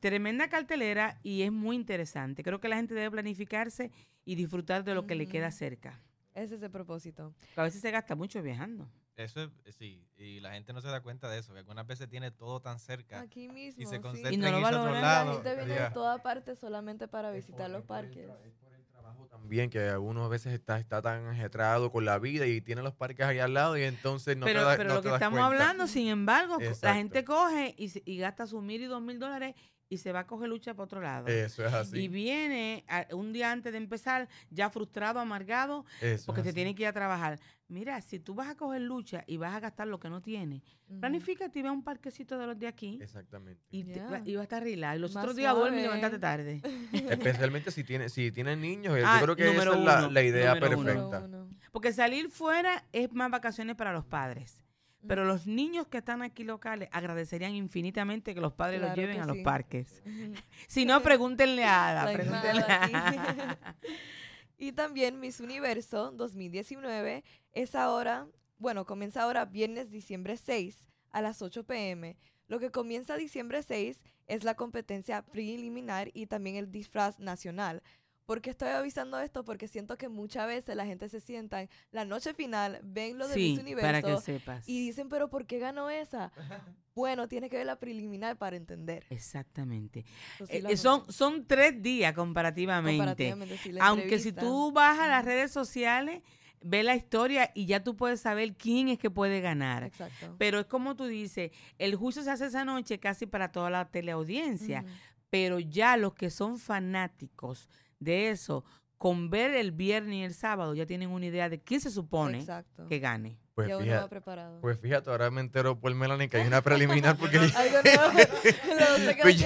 [0.00, 2.42] tremenda cartelera y es muy interesante.
[2.42, 3.90] Creo que la gente debe planificarse
[4.24, 5.56] y disfrutar de lo que le queda Ujú.
[5.56, 6.00] cerca.
[6.34, 7.34] Ese es el propósito.
[7.40, 8.88] Porque a veces se gasta mucho viajando.
[9.16, 12.08] Eso es, sí, y la gente no se da cuenta de eso, que algunas veces
[12.08, 13.82] tiene todo tan cerca Aquí mismo.
[13.82, 14.00] y se sí.
[14.00, 14.94] concentra Y no en lo otro valoran.
[14.94, 15.34] La lado.
[15.34, 18.30] gente viene de toda parte solamente para visitar por- los es por el parques.
[18.46, 22.18] es por el trabajo También que uno a veces está, está tan ajetrado con la
[22.18, 24.88] vida y tiene los parques ahí al lado y entonces no pero te da- pero
[24.88, 25.64] no lo te que das estamos cuenta.
[25.64, 29.54] hablando, sin embargo, la gente coge y, y gasta sus mil y dos mil dólares
[29.90, 31.26] y se va a coger lucha para otro lado.
[31.26, 31.98] Eso es así.
[31.98, 36.54] Y viene a- un día antes de empezar ya frustrado, amargado, eso porque así.
[36.54, 37.40] tiene que ir a trabajar.
[37.66, 40.62] Mira, si tú vas a coger lucha y vas a gastar lo que no tienes,
[40.88, 41.00] Ujú.
[41.00, 43.60] planifícate y ve a un parquecito de los de aquí Exactamente.
[43.70, 44.22] y, te- Ya.
[44.24, 44.96] y va a estar relax.
[44.96, 45.96] Y los Más otros días duerme y suave.
[45.96, 46.62] levántate tarde.
[47.50, 49.98] Especialmente si tiene, si tienen niños, eh, Ah, yo creo que esa número es la,
[49.98, 50.84] uno, la idea número uno.
[50.86, 51.20] perfecta.
[51.24, 51.48] Uno.
[51.72, 54.62] Porque salir fuera es más vacaciones para los padres.
[55.06, 59.26] Pero los niños que están aquí locales agradecerían infinitamente que los padres los lleven a
[59.26, 59.42] los sí.
[59.42, 60.02] parques.
[60.68, 62.12] Si no, pregúntenle a Ada.
[62.12, 62.92] Pregúntenle a- aquí.
[64.58, 68.26] y también Miss Universo 2019 es ahora,
[68.58, 72.16] bueno, comienza ahora viernes diciembre 6 a las 8 pm.
[72.46, 77.82] Lo que comienza diciembre 6 es la competencia preliminar y también el disfraz nacional.
[78.30, 79.44] ¿Por qué estoy avisando esto?
[79.44, 83.26] Porque siento que muchas veces la gente se sienta en la noche final, ven lo
[83.26, 84.68] de sí, Miss para que Universo sepas.
[84.68, 86.30] y dicen, pero ¿por qué ganó esa?
[86.94, 89.04] Bueno, tiene que ver la preliminar para entender.
[89.10, 90.04] Exactamente.
[90.48, 92.98] Eh, eh, son, son tres días comparativamente.
[92.98, 96.22] comparativamente, sí, la Aunque si tú vas a las redes sociales,
[96.60, 99.84] ve la historia y ya tú puedes saber quién es que puede ganar.
[99.84, 100.34] Exacto.
[100.36, 103.88] Pero es como tú dices, el juicio se hace esa noche casi para toda la
[103.88, 104.84] teleaudiencia,
[105.30, 107.68] pero ya los que son fanáticos
[108.00, 108.64] de eso,
[108.98, 112.40] con ver el viernes y el sábado, ya tienen una idea de quién se supone
[112.40, 112.86] Exacto.
[112.88, 113.38] que gane.
[113.54, 114.60] Pues ya uno va fíjate, preparado.
[114.62, 117.38] pues fíjate, ahora me entero por Melanie que hay una preliminar porque
[119.22, 119.36] Pues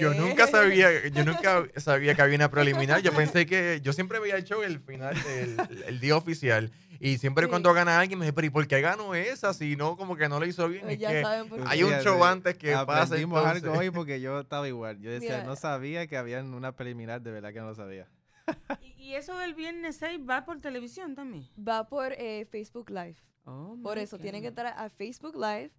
[0.00, 3.00] yo- nunca sabía, yo nunca sabía que había una preliminar.
[3.02, 6.70] Yo pensé que, yo siempre veía el show el final, el, el día oficial.
[7.02, 7.50] Y siempre Sí.
[7.50, 9.52] cuando gana alguien me dice, pero ¿y por qué ganó esa?
[9.54, 10.82] Si no, como que no lo hizo bien.
[10.82, 11.64] Pues Es ya que saben por qué.
[11.68, 13.02] hay un show antes que pasa.
[13.02, 15.00] Aprendimos algo hoy porque yo estaba igual.
[15.00, 15.44] Yo decía, Mira.
[15.44, 18.08] no sabía que había una preliminar, de verdad que no lo sabía.
[18.82, 21.48] Y, y eso del viernes 6 va por televisión también.
[21.58, 23.16] Va por eh, Facebook Live.
[23.44, 25.72] Oh, Por eso, tienen que entrar a Facebook Live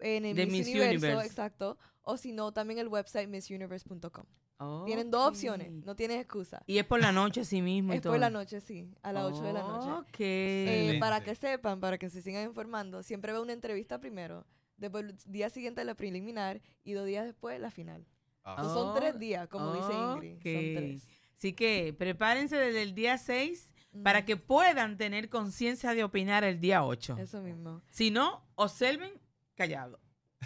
[0.00, 1.26] en el Miss, Miss Universo, Universe.
[1.26, 1.78] exacto.
[2.02, 4.24] O si no, también el website missuniverse.com.
[4.62, 6.62] Oh, Tienen dos opciones, no tienes excusa.
[6.66, 7.94] Y es por la noche así mismo.
[7.94, 9.90] y Es por la noche, sí, a las 8 de la noche.
[9.90, 10.16] Ok.
[10.20, 14.46] Eh, para que sepan, para que se sigan informando, siempre veo una entrevista primero,
[14.76, 18.04] después el día siguiente la preliminar y dos días después la final.
[18.44, 19.92] Ah, So, son tres días, como dice.
[19.92, 20.32] Ingrid.
[20.34, 21.08] Son tres.
[21.38, 26.60] Así que prepárense desde el día 6 para que puedan tener conciencia de opinar el
[26.60, 27.16] día 8.
[27.18, 27.80] Eso mismo.
[27.90, 29.10] Si no, observen
[29.54, 29.98] callado.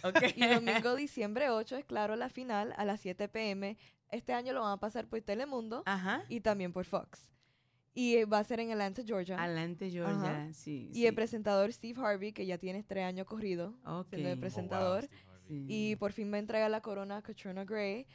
[0.03, 0.19] ¿Ok?
[0.37, 3.77] Y domingo, diciembre 8, es claro, la final a las 7 pm.
[4.15, 6.25] Este año lo van a pasar por Telemundo Ajá.
[6.29, 7.31] y también por Fox.
[7.95, 9.41] Y eh, va a ser en Atlanta, Georgia.
[9.43, 10.45] Adelante, Georgia.
[10.45, 10.53] Ajá.
[10.53, 14.09] Sí, y el presentador Steve Harvey, que ya tiene tres años corrido Ok.
[14.09, 15.09] siendo el oh, wow, presentador.
[15.47, 15.67] Sí.
[15.69, 18.07] Y por fin va a entregar la corona a Katrina Gray,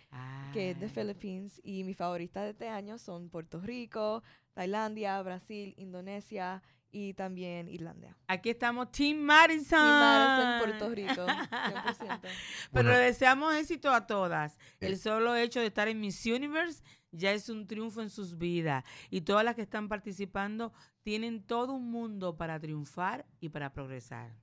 [0.51, 0.91] que es de Ay.
[0.91, 1.61] Philippines.
[1.63, 8.17] Y mis favoritas de este año son Puerto Rico, Tailandia, Brasil, Indonesia y también Irlanda.
[8.27, 9.79] Aquí estamos, Team Madison.
[9.79, 12.19] Y Madison, Puerto Rico, 100%.
[12.21, 12.29] Pero
[12.71, 12.89] Bueno.
[12.91, 14.53] le deseamos éxito a todas.
[14.79, 14.85] Sí.
[14.87, 18.83] El solo hecho de estar en Miss Universe ya es un triunfo en sus vidas.
[19.09, 20.73] Y todas las que están participando
[21.03, 24.35] tienen todo un mundo para triunfar y para progresar.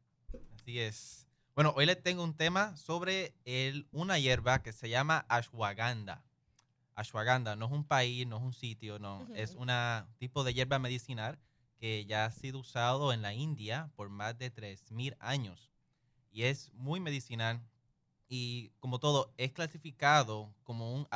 [0.54, 1.26] Así es.
[1.54, 6.22] Bueno, hoy les tengo un tema sobre el, una hierba que se llama ashwagandha.
[6.94, 9.20] Ashwagandha no es un país, no es un sitio, no.
[9.22, 9.34] Ujú.
[9.34, 9.68] Es un
[10.18, 11.38] tipo de hierba medicinal
[11.78, 15.70] que ya ha sido usado en la India por más de 3.000 años.
[16.30, 17.62] Y es muy medicinal
[18.28, 21.06] y como todo, es clasificado como un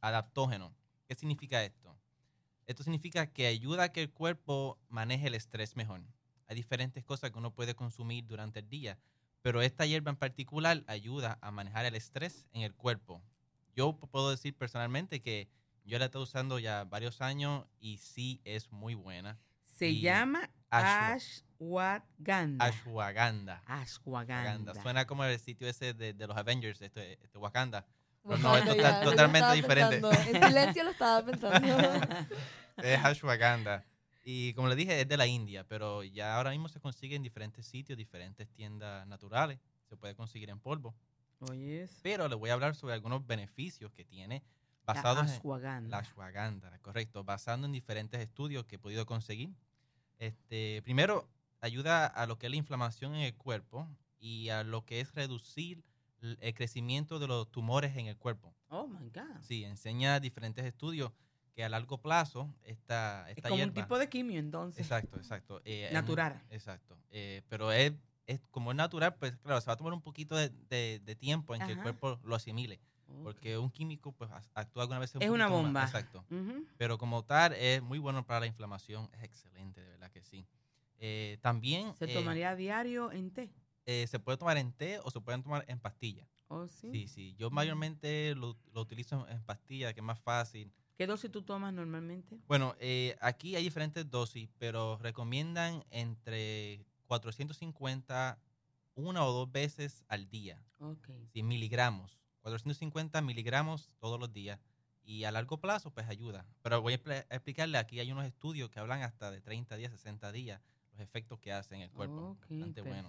[0.00, 0.74] adaptógeno.
[1.08, 1.96] ¿Qué significa esto?
[2.66, 6.02] Esto significa que ayuda a que el cuerpo maneje el estrés mejor.
[6.46, 8.98] Hay diferentes cosas que uno puede consumir durante el día,
[9.42, 13.22] pero esta hierba en particular ayuda a manejar el estrés en el cuerpo.
[13.74, 15.48] Yo puedo decir personalmente que
[15.84, 19.38] yo la estoy usando ya varios años y sí es muy buena.
[19.80, 21.14] Se Y llama ashwa-
[21.58, 22.64] Ashwagandha.
[22.66, 23.62] Ashwagandha.
[23.66, 24.74] Ashwagandha.
[24.82, 27.86] Suena como el sitio ese de, de los Avengers, este, este Wakanda.
[28.22, 30.00] Pero no, yo totalmente diferente.
[30.00, 31.66] pensando, En silencio lo estaba pensando.
[32.76, 33.84] Es ashwagandha.
[34.22, 37.22] Y como le dije, es de la India, pero ya ahora mismo se consigue en
[37.22, 39.58] diferentes sitios, diferentes tiendas naturales.
[39.88, 40.94] Se puede conseguir en polvo.
[41.40, 44.42] Oye, Pero le voy a hablar sobre algunos beneficios que tiene
[44.86, 45.98] la basados en la ashwagandha.
[45.98, 49.50] ashwagandha, correcto, basando en diferentes estudios que he podido conseguir.
[50.20, 51.28] Este, primero,
[51.60, 55.14] ayuda a lo que es la inflamación en el cuerpo y a lo que es
[55.14, 55.82] reducir
[56.20, 58.54] el crecimiento de los tumores en el cuerpo.
[58.68, 59.40] Oh my God.
[59.40, 61.10] Sí, enseña diferentes estudios
[61.54, 64.82] que a largo plazo esta, Es esta como un tipo de quimio, entonces.
[64.84, 65.60] Exacto, exacto.
[65.64, 66.40] eh, es Natural.
[66.50, 66.96] exacto.
[67.10, 67.92] eh, pero es,
[68.26, 71.16] es como es natural, pues claro, se va a tomar un poquito de, de- de
[71.16, 72.78] tiempo en que el cuerpo lo asimile.
[73.22, 75.82] Porque un químico pues actúa alguna vez un Es una más- bomba.
[75.84, 76.24] Exacto.
[76.78, 79.08] Pero como tal, es muy bueno para la inflamación.
[79.14, 80.46] Es excelente, de verdad que sí.
[80.98, 83.50] Eh, también Se eh, tomaría a diario en té.
[83.86, 86.26] eh, se puede tomar en té o se pueden tomar en pastilla.
[86.48, 86.90] ¿Oh, sí?
[86.92, 87.34] Sí, sí.
[87.38, 90.72] Yo mayormente lo, lo utilizo en pastilla, que es más fácil.
[90.96, 92.38] ¿Qué dosis tú tomas normalmente?
[92.46, 98.38] Bueno, eh, aquí hay diferentes dosis, pero recomiendan entre 450
[98.94, 100.62] una o dos veces al día.
[100.80, 101.08] Ok.
[101.32, 102.19] Sí, miligramos.
[102.42, 104.58] 450 miligramos todos los días.
[105.02, 106.46] Y a largo plazo, pues ayuda.
[106.62, 109.76] Pero voy a expl- a explicarle, aquí hay unos estudios que hablan hasta de 30
[109.76, 110.60] días, 60 días,
[110.92, 112.36] los efectos que hace en el cuerpo.
[112.58, 113.08] Bastante bueno.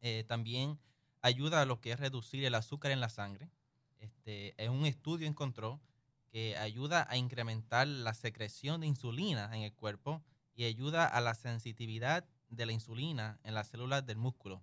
[0.00, 0.78] Eh, también
[1.20, 3.50] ayuda a lo que es reducir el azúcar en la sangre.
[3.98, 5.80] Este, en un estudio encontró
[6.30, 10.22] que ayuda a incrementar la secreción de insulina en el cuerpo
[10.54, 14.62] y ayuda a la sensitividad de la insulina en las células del músculo.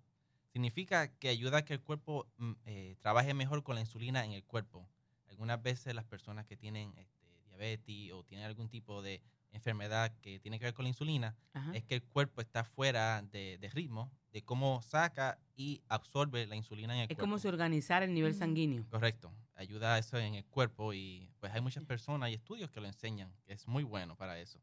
[0.52, 4.32] Significa que ayuda a que el cuerpo mm, eh, trabaje mejor con la insulina en
[4.32, 4.88] el cuerpo.
[5.28, 10.40] Algunas veces las personas que tienen este, diabetes o tienen algún tipo de enfermedad que
[10.40, 11.72] tiene que ver con la insulina, Ajá.
[11.74, 16.56] es que el cuerpo está fuera de, de ritmo, de cómo saca y absorbe la
[16.56, 17.22] insulina en el Es cuerpo.
[17.22, 18.86] como si organizar el nivel sanguíneo.
[18.90, 22.80] Correcto, ayuda a eso en el cuerpo y pues hay muchas personas y estudios que
[22.80, 24.60] lo enseñan, que es muy bueno para eso.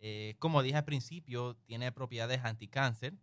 [0.00, 3.14] Eh, como dije al principio, tiene propiedades anticáncer,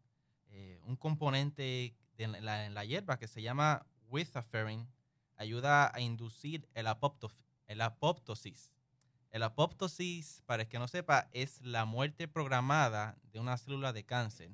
[0.59, 4.87] eh, un componente de la, en la hierba que se llama withaferin
[5.35, 8.73] ayuda a inducir el, apoptof- el apoptosis.
[9.29, 14.03] El apoptosis, para el que no sepa, es la muerte programada de una célula de
[14.03, 14.49] cáncer.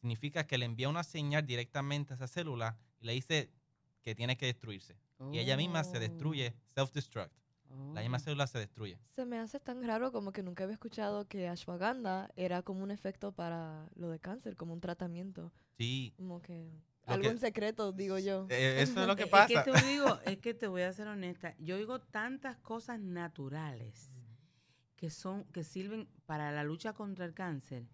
[0.00, 3.50] Significa que le envía una señal directamente a esa célula y le dice
[4.00, 4.96] que tiene que destruirse.
[5.30, 7.32] Y ella misma se destruye, self-destruct.
[7.94, 8.20] La misma Oh.
[8.20, 8.98] célula se destruye.
[9.08, 12.90] Se me hace tan raro como que nunca había escuchado que ashwagandha era como un
[12.90, 15.52] efecto para lo de cáncer, como un tratamiento.
[15.76, 16.70] Sí, Como que
[17.06, 18.46] Lo algo que- en secreto, digo yo.
[18.50, 19.64] eh, eso es lo que Es pasa.
[19.64, 21.54] que te digo, es que te voy a ser honesta.
[21.58, 24.10] Yo digo tantas cosas naturales
[24.96, 27.84] que son, que sirven para la lucha contra el cáncer.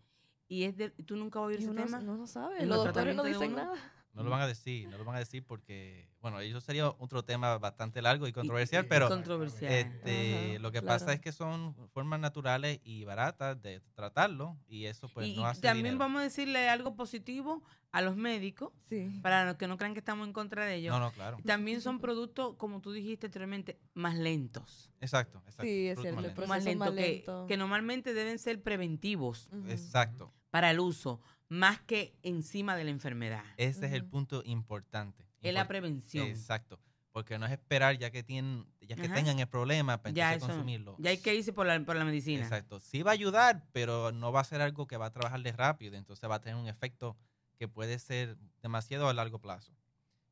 [0.47, 2.01] Y es de, tú nunca vas a oír ese uno, tema.
[2.01, 2.61] no lo sabe.
[2.63, 3.75] en Los los doctores no dicen nada.
[4.13, 7.25] No lo van a decir, no lo van a decir porque, bueno, eso sería otro
[7.25, 9.73] tema bastante largo y controversial, pero Controversial.
[9.73, 10.99] este, Ajá, lo que claro.
[10.99, 15.43] pasa es que son formas naturales y baratas de tratarlo y eso pues y no
[15.43, 15.99] y hace también dinero.
[15.99, 19.19] vamos a decirle algo positivo a los médicos, Sí.
[19.23, 20.93] para los que no crean que estamos en contra de ellos.
[20.93, 21.39] No, no, claro.
[21.45, 24.91] También son productos, como tú dijiste anteriormente, más lentos.
[25.01, 25.63] Exacto, exacto.
[25.65, 27.47] Sí, es cierto, más que, lento.
[27.49, 29.49] que normalmente deben ser preventivos.
[29.69, 30.33] Exacto.
[30.51, 33.45] para el uso, más que encima de la enfermedad.
[33.57, 35.25] Ese es el punto importante.
[35.41, 36.27] Es la prevención.
[36.29, 36.79] Exacto.
[37.13, 39.15] Porque no es esperar ya que tienen, ya que Ajá.
[39.15, 40.95] tengan el problema para Ya, eso, consumirlo.
[41.01, 42.43] ya hay que irse por la, por la medicina.
[42.45, 42.79] Exacto.
[42.79, 45.97] Sí va a ayudar, pero no va a ser algo que va a trabajarle rápido.
[45.97, 47.17] Entonces va a tener un efecto
[47.57, 49.73] que puede ser demasiado a largo plazo.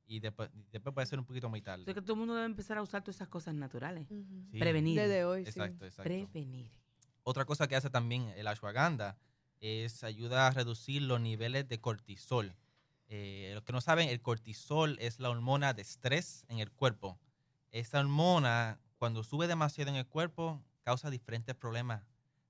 [0.06, 1.84] Y después, después puede ser un poquito muy tarde.
[1.92, 4.06] Que todo el mundo debe empezar a usar todas esas cosas naturales.
[4.08, 4.58] Sí.
[4.58, 4.98] Prevenir.
[5.00, 5.50] Desde hoy, sí.
[5.50, 6.04] Exacto, exacto.
[6.04, 6.70] Prevenir.
[7.24, 9.18] Otra cosa que hace también el ashwagandha
[9.60, 12.54] es ayuda a reducir los niveles de cortisol.
[13.08, 17.18] Eh, los que no saben, el cortisol es la hormona de estrés en el cuerpo.
[17.70, 22.02] Esa hormona, cuando sube demasiado en el cuerpo, causa diferentes problemas.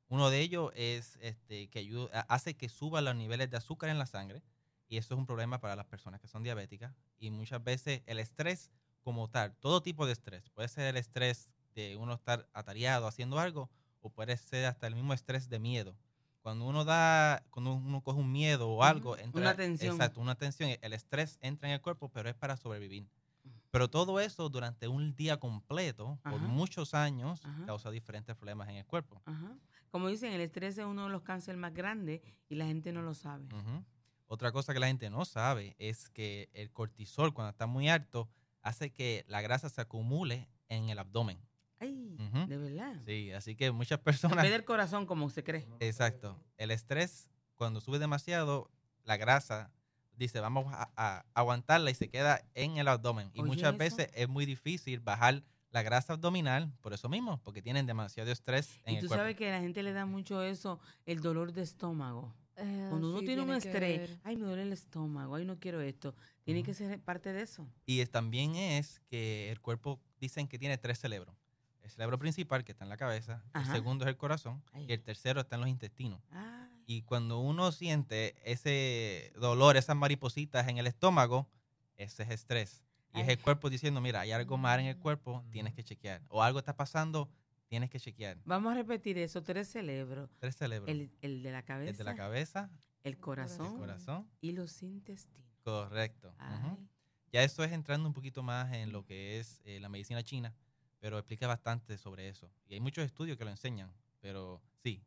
[0.08, 4.06] Uno de ellos es este, que hace que suban los niveles de azúcar en la
[4.06, 4.42] sangre
[4.88, 6.94] y eso es un problema para las personas que son diabéticas.
[7.18, 8.70] Y muchas veces el estrés
[9.02, 13.38] como tal, todo tipo de estrés, puede ser el estrés de uno estar atareado haciendo
[13.38, 15.96] algo o puede ser hasta el mismo estrés de miedo.
[16.48, 19.92] Cuando uno da, cuando uno coge un miedo o algo, entra, una tensión.
[19.92, 20.70] Exacto, una tensión.
[20.80, 23.06] El estrés entra en el cuerpo, pero es para sobrevivir.
[23.70, 27.66] Pero todo eso durante un día completo, por muchos años, Ajá.
[27.66, 29.20] causa diferentes problemas en el cuerpo.
[29.26, 29.58] Ajá.
[29.90, 33.02] Como dicen, el estrés es uno de los cánceres más grandes y la gente no
[33.02, 33.46] lo sabe.
[34.26, 38.26] Otra cosa que la gente no sabe es que el cortisol, cuando está muy alto,
[38.62, 41.38] hace que la grasa se acumule en el abdomen.
[41.80, 42.16] Ay,
[42.48, 42.96] de verdad.
[43.04, 44.42] Sí, así que muchas En personas...
[44.42, 45.66] vez del corazón, como se cree.
[45.80, 46.36] Exacto.
[46.56, 48.70] El estrés, cuando sube demasiado,
[49.04, 49.70] la grasa
[50.16, 53.30] dice, vamos a, a aguantarla y se queda en el abdomen.
[53.34, 53.78] Y muchas eso.
[53.78, 58.80] veces es muy difícil bajar la grasa abdominal por eso mismo, porque tienen demasiado estrés
[58.84, 59.22] en Y el tú cuerpo.
[59.22, 62.34] sabes que a la gente le da mucho eso, el dolor de estómago.
[62.56, 64.18] Eh, Cuando uno sí, tiene un estrés, ver.
[64.24, 66.16] ay, me duele el estómago, ay, no quiero esto.
[66.42, 67.68] Tiene que ser parte de eso.
[67.86, 71.36] Y es- también es que el cuerpo, dicen que tiene tres cerebros.
[71.88, 73.66] El cerebro principal, que está en la cabeza, Ajá.
[73.70, 74.84] el segundo es el corazón, Ay.
[74.88, 76.20] y el tercero está en los intestinos.
[76.30, 81.48] Ay, Y cuando uno siente ese dolor, esas maripositas en el estómago,
[81.96, 82.84] ese es estrés.
[83.14, 86.22] Y es el cuerpo diciendo, mira, hay algo mal en el cuerpo, tienes que chequear.
[86.28, 87.30] O algo está pasando
[87.68, 88.38] tienes que chequear.
[88.44, 90.30] Vamos a repetir eso, tres cerebros.
[90.38, 90.88] Tres cerebros.
[90.90, 91.90] El, el de la cabeza.
[91.90, 92.70] El de la cabeza,
[93.02, 94.28] el corazón, el corazón.
[94.40, 95.46] y los intestinos.
[95.64, 96.34] Correcto.
[97.32, 100.54] Ya eso es entrando un poquito más en lo que es eh, la medicina china,
[101.00, 102.50] pero explica bastante sobre eso.
[102.68, 105.02] Y hay muchos estudios que lo enseñan, pero sí,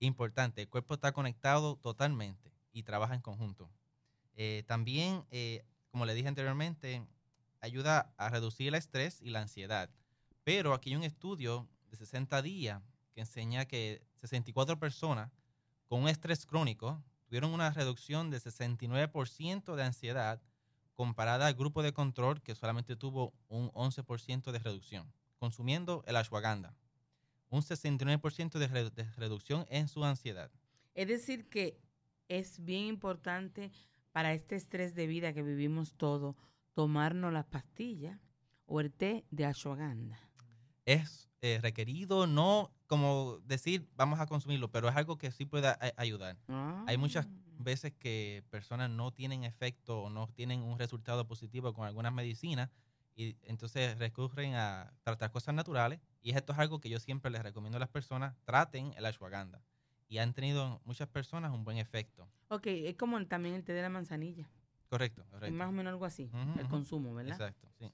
[0.00, 3.70] importante, el cuerpo está conectado totalmente y trabaja en conjunto.
[4.34, 7.04] Eh, también, eh, como le dije anteriormente,
[7.60, 9.90] ayuda a reducir el estrés y la ansiedad.
[10.44, 12.82] Pero aquí hay un estudio de 60 días
[13.12, 15.30] que enseña que 64 personas
[15.88, 20.40] con un estrés crónico tuvieron una reducción de 69% de ansiedad
[20.94, 26.74] comparada al grupo de control que solamente tuvo un 11% de reducción, consumiendo el ashwagandha.
[27.50, 30.50] Un 69% de, re- de reducción en su ansiedad.
[30.94, 31.80] Es decir, que
[32.28, 33.70] es bien importante
[34.12, 36.36] para este estrés de vida que vivimos todos,
[36.74, 38.18] tomarnos las pastillas
[38.66, 40.18] o el té de ashwagandha.
[40.84, 45.68] Es eh, requerido, no como decir vamos a consumirlo, pero es algo que sí puede
[45.68, 46.36] a- ayudar.
[46.86, 47.30] Hay muchas Ah.
[47.58, 52.70] veces que personas no tienen efecto o no tienen un resultado positivo con algunas medicinas
[53.18, 57.42] y entonces recurren a tratar cosas naturales y esto es algo que yo siempre les
[57.42, 59.60] recomiendo a las personas, traten el ashwagandha
[60.06, 62.28] y han tenido muchas personas un buen efecto.
[62.46, 64.48] Ok, es como también el té de la manzanilla.
[64.88, 65.56] Correcto, Es correcto.
[65.56, 67.32] más o menos algo así, el consumo, ¿verdad?
[67.32, 67.90] Exacto, sí.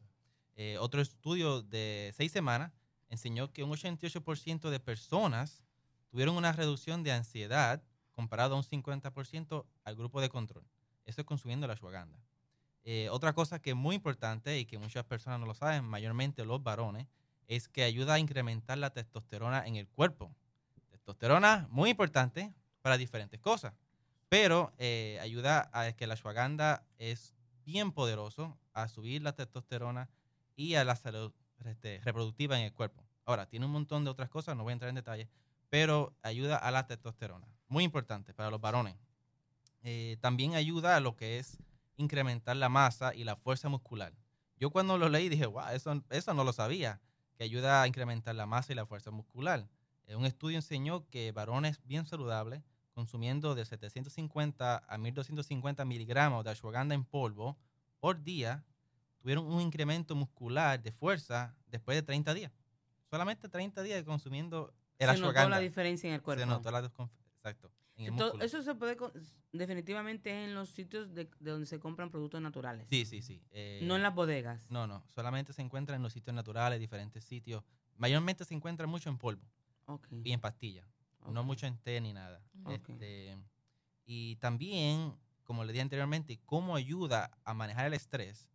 [0.57, 2.73] Eh, otro estudio de seis semanas
[3.09, 5.65] enseñó que un 88% de personas
[6.11, 10.67] tuvieron una reducción de ansiedad comparado a un 50% al grupo de control.
[11.07, 12.19] Eso es consumiendo la ashwagandha.
[12.85, 16.45] Eh, otra cosa que es muy importante y que muchas personas no lo saben, mayormente
[16.45, 17.07] los varones,
[17.49, 20.35] es que ayuda a incrementar la testosterona en el cuerpo.
[20.91, 23.75] Testosterona, muy importante para diferentes cosas,
[24.29, 30.11] pero eh, ayuda a que la ashwagandha es bien poderoso a subir la testosterona
[30.57, 31.33] y a la salud
[31.65, 33.05] este, reproductiva en el cuerpo.
[33.25, 35.29] Ahora, tiene un montón de otras cosas, no voy a entrar en detalle,
[35.71, 37.47] pero ayuda a la testosterona.
[37.69, 38.97] Muy importante para los varones.
[39.83, 41.59] Eh, también ayuda a lo que es
[41.97, 44.13] incrementar la masa y la fuerza muscular.
[44.57, 47.01] Yo cuando lo leí dije, wow, eso, eso no lo sabía,
[47.37, 49.69] que ayuda a incrementar la masa y la fuerza muscular.
[50.07, 56.51] Eh, un estudio enseñó que varones bien saludables, consumiendo de 750 a 1250 miligramos de
[56.51, 57.59] ashwagandha en polvo
[57.99, 58.65] por día,
[59.19, 62.53] tuvieron un incremento muscular de fuerza después de 30 días.
[63.11, 65.57] Solamente 30 días consumiendo el Se notó ashwagandha.
[65.57, 66.41] la diferencia en el cuerpo.
[66.43, 67.71] Se notó la Exacto.
[67.97, 68.97] Entonces, eso se puede,
[69.53, 72.87] definitivamente es en los sitios de, de donde se compran productos naturales.
[72.89, 73.41] Sí, sí, sí.
[73.53, 74.69] eh, No en las bodegas.
[74.71, 75.05] No, no.
[75.15, 77.63] Solamente se encuentra en los sitios naturales, diferentes sitios.
[77.97, 79.47] Mayormente se encuentra mucho en polvo
[79.87, 80.87] Ok, y en pastillas.
[81.31, 82.43] No mucho en té ni nada.
[82.69, 83.39] Este,
[84.05, 88.49] y también, como le dije anteriormente, cómo ayuda a manejar el estrés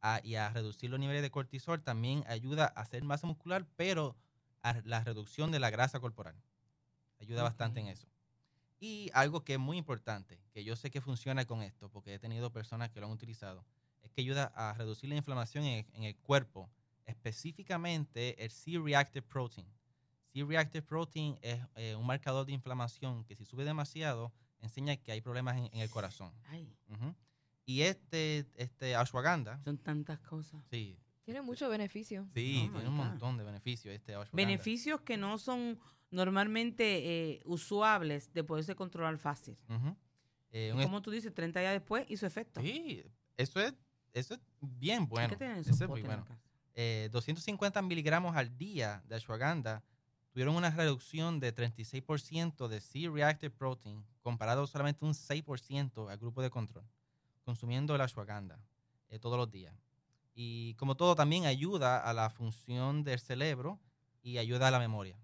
[0.00, 4.14] a- y a reducir los niveles de cortisol, también ayuda a hacer masa muscular, pero
[4.62, 6.36] a la reducción de la grasa corporal.
[7.18, 8.06] Ayuda bastante en eso.
[8.80, 12.18] Y algo que es muy importante, que yo sé que funciona con esto, porque he
[12.18, 13.64] tenido personas que lo han utilizado,
[14.02, 16.68] es que ayuda a reducir la inflamación en, en el cuerpo,
[17.06, 19.66] específicamente el C-reactive protein.
[20.32, 25.20] C-reactive protein es eh, un marcador de inflamación que si sube demasiado enseña que hay
[25.20, 26.32] problemas en, en el corazón.
[26.48, 26.74] Ay.
[27.66, 30.62] Y este, este ashwagandha, son tantas cosas.
[30.70, 32.26] sí, Tiene mucho beneficio.
[32.34, 34.36] sí, Oh tiene un montón de beneficios este ashwagandha.
[34.36, 35.78] Beneficios que no son
[36.14, 39.56] normalmente eh, usuables de poderse controlar fácil.
[40.50, 42.60] Eh, Y como tú dices, 30 días después hizo efecto.
[42.60, 43.04] Sí,
[43.36, 43.74] eso es,
[44.12, 45.28] eso es bien bueno.
[45.30, 46.28] ¿Qué tienen Eso esos es muy potes en la bueno.
[46.28, 46.40] casa?
[46.76, 49.82] Eh, 250 miligramos al día de ashwagandha
[50.32, 56.50] tuvieron una reducción de 36% de C-reactive protein comparado solamente un 6% al grupo de
[56.50, 56.84] control,
[57.44, 58.58] consumiendo el ashwagandha
[59.08, 59.74] eh, todos los días.
[60.34, 63.78] Y como todo, también ayuda a la función del cerebro
[64.22, 65.16] y ayuda a la memoria.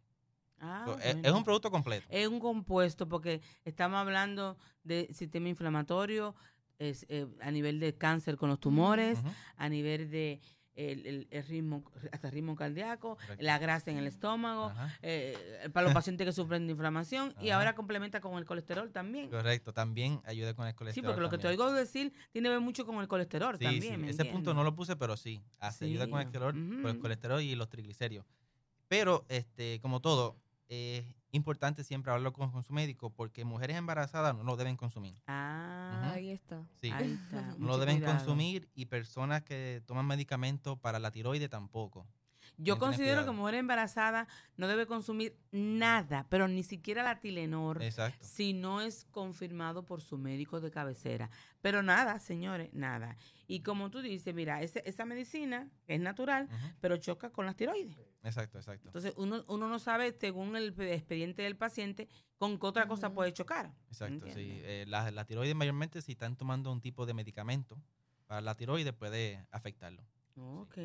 [0.61, 2.07] Ah, So, es, un producto completo.
[2.11, 6.35] Es un compuesto porque estamos hablando de sistema inflamatorio
[6.79, 10.41] es, eh, a nivel de cáncer con los tumores, Ujú, a nivel de
[10.75, 13.45] el, el- el ritmo, hasta ritmo cardíaco, Correcto.
[13.45, 17.75] la grasa en el estómago, eh, para los pacientes que sufren de inflamación y ahora
[17.75, 19.29] complementa con el colesterol también.
[19.29, 21.07] Correcto, también ayuda con el Sí, colesterol.
[21.11, 23.95] porque lo que te oigo decir tiene que ver mucho con el colesterol Sí, también.
[23.97, 26.53] sí, ¿me ese punto no lo puse, pero sí, hace ayuda con el Sí, colesterol,
[26.53, 27.01] con el ujú.
[27.03, 28.25] colesterol y los triglicéridos.
[28.89, 30.37] Pero, este, como todo,
[30.71, 35.21] es importante siempre hablarlo con, con su médico porque mujeres embarazadas no lo deben consumir.
[35.27, 36.62] Ah, Ahí está.
[36.81, 37.43] Sí, ahí está.
[37.59, 38.16] no lo deben cuidado.
[38.16, 42.07] consumir y personas que toman medicamentos para la tiroide tampoco.
[42.57, 48.25] Yo considero que mujer embarazada no debe consumir nada, pero ni siquiera la Tilenor, Exacto.
[48.27, 51.31] si no es confirmado por su médico de cabecera.
[51.62, 53.16] Pero nada, señores, nada.
[53.47, 56.49] Y como tú dices, mira, esa medicina es natural,
[56.81, 57.97] pero choca con las tiroides.
[58.23, 58.89] Exacto, exacto.
[58.89, 63.33] Entonces uno, uno no sabe, según el expediente del paciente, con qué otra cosa puede
[63.33, 63.73] chocar.
[63.89, 64.61] Exacto, sí.
[64.62, 67.81] Eh, la, la tiroides mayormente si están tomando un tipo de medicamento
[68.27, 70.05] para la tiroides puede afectarlo.
[70.37, 70.79] Ok.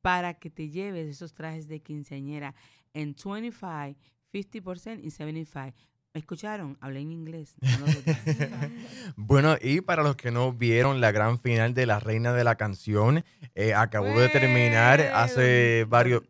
[0.00, 2.56] para que te lleves esos trajes de quinceañera
[2.92, 4.00] en 25,
[4.32, 5.78] 50% y 75.
[6.14, 6.76] ¿Me escucharon?
[6.82, 7.54] Hablé en inglés.
[9.16, 12.56] bueno, y para los que no vieron la gran final de La Reina de la
[12.56, 16.20] Canción, eh, acabó de terminar hace varios,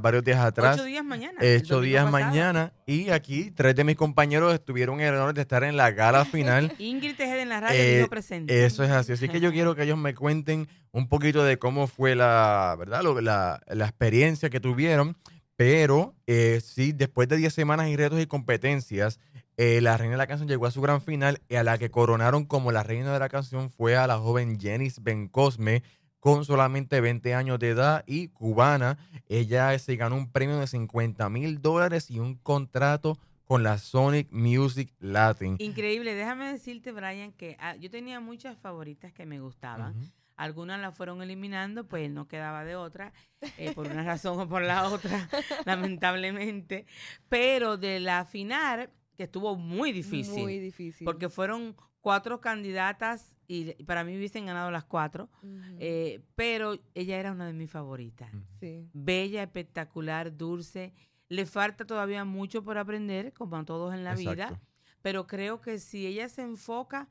[0.00, 0.76] varios días atrás.
[0.76, 1.40] Ocho días mañana.
[1.40, 2.72] Ocho días mañana.
[2.86, 6.24] Y aquí tres de mis compañeros estuvieron en el honor de estar en la gala
[6.24, 6.72] final.
[6.78, 8.64] Ingrid Tejeda en la radio eh, presente.
[8.64, 9.10] Eso es así.
[9.10, 13.02] Así que yo quiero que ellos me cuenten un poquito de cómo fue la, ¿verdad?
[13.20, 15.16] la, la experiencia que tuvieron.
[15.64, 19.20] Pero eh, sí, después de 10 semanas y retos y competencias,
[19.56, 21.88] eh, la reina de la canción llegó a su gran final y a la que
[21.88, 25.84] coronaron como la reina de la canción fue a la joven Jenis Bencosme
[26.18, 28.98] con solamente 20 años de edad y cubana.
[29.28, 34.32] Ella se ganó un premio de 50 mil dólares y un contrato con la Sonic
[34.32, 35.54] Music Latin.
[35.60, 36.16] Increíble.
[36.16, 39.94] Déjame decirte, Brian, que ah, yo tenía muchas favoritas que me gustaban.
[40.42, 43.12] Algunas las fueron eliminando, pues no quedaba de otra,
[43.58, 45.28] eh, por una razón o por la otra,
[45.66, 46.84] lamentablemente.
[47.28, 50.42] Pero de la final, que estuvo muy difícil.
[50.42, 51.04] Muy difícil.
[51.04, 55.30] Porque fueron cuatro candidatas y para mí hubiesen ganado las cuatro,
[55.78, 58.28] eh, pero ella era una de mis favoritas.
[58.58, 58.90] sí.
[58.92, 60.92] Bella, espectacular, dulce.
[61.28, 64.60] Le falta todavía mucho por aprender, como a todos en la vida,
[65.02, 67.08] pero creo que si ella se enfoca,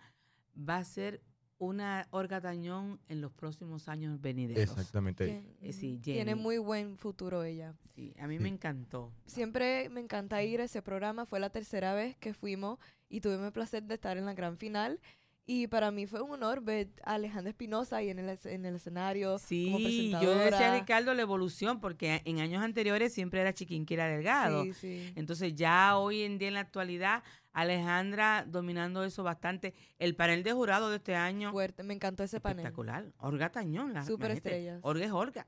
[0.57, 1.21] va a ser
[1.61, 4.63] una Orga Tañón en los próximos años venideros.
[4.63, 5.43] Exactamente.
[5.61, 7.75] Eh, Tiene muy buen futuro ella.
[7.93, 9.13] Sí, a mí me encantó.
[9.27, 11.27] Siempre me encanta ir a ese programa.
[11.27, 14.57] Fue la tercera vez que fuimos y tuve el placer de estar en la gran
[14.57, 14.99] final.
[15.45, 18.75] Y para mí fue un honor ver a Alejandra Espinosa ahí en el, en el
[18.75, 19.37] escenario.
[19.37, 24.63] Sí, yo decía a Ricardo la evolución, porque en años anteriores siempre era Chiquinquira Delgado.
[24.63, 25.13] Sí, sí.
[25.15, 27.23] Entonces ya hoy en día en la actualidad,
[27.53, 29.73] Alejandra dominando eso bastante.
[29.99, 31.51] El panel de jurado de este año.
[31.51, 32.59] Fuerte, me encantó ese panel.
[32.59, 33.11] Espectacular.
[33.17, 33.93] Orga Tañón.
[33.93, 34.79] La, Super estrellas.
[34.83, 35.47] Orga es Orga.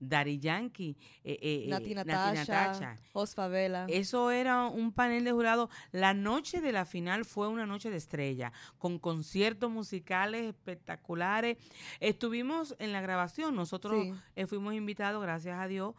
[0.00, 2.96] Dari Yankee, eh, eh, eh Nati, Natasha,
[3.34, 3.86] Favela.
[3.88, 5.70] Eso era un panel de jurado.
[5.92, 11.58] La noche de la final fue una noche de estrella, con conciertos musicales espectaculares.
[12.00, 15.94] Estuvimos en la grabación, nosotros eh, fuimos invitados, gracias a Dios,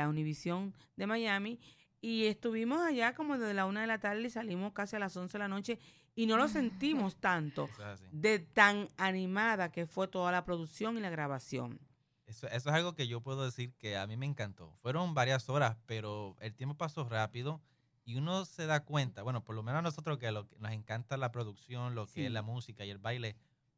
[0.00, 1.58] a Univisión de Miami.
[2.04, 5.16] Y estuvimos allá como desde la una de la tarde y salimos casi a las
[5.16, 5.78] once de la noche
[6.14, 7.66] y no lo sentimos tanto
[8.12, 11.80] de tan animada que fue toda la producción y la grabación.
[12.26, 14.70] Eso, es algo que yo puedo decir que a mí me encantó.
[14.82, 17.62] Fueron varias horas, pero el tiempo pasó rápido
[18.04, 21.16] y uno se da cuenta, bueno, por lo menos a nosotros que, lo, nos encanta
[21.16, 23.34] la producción, lo que es la música y el baile,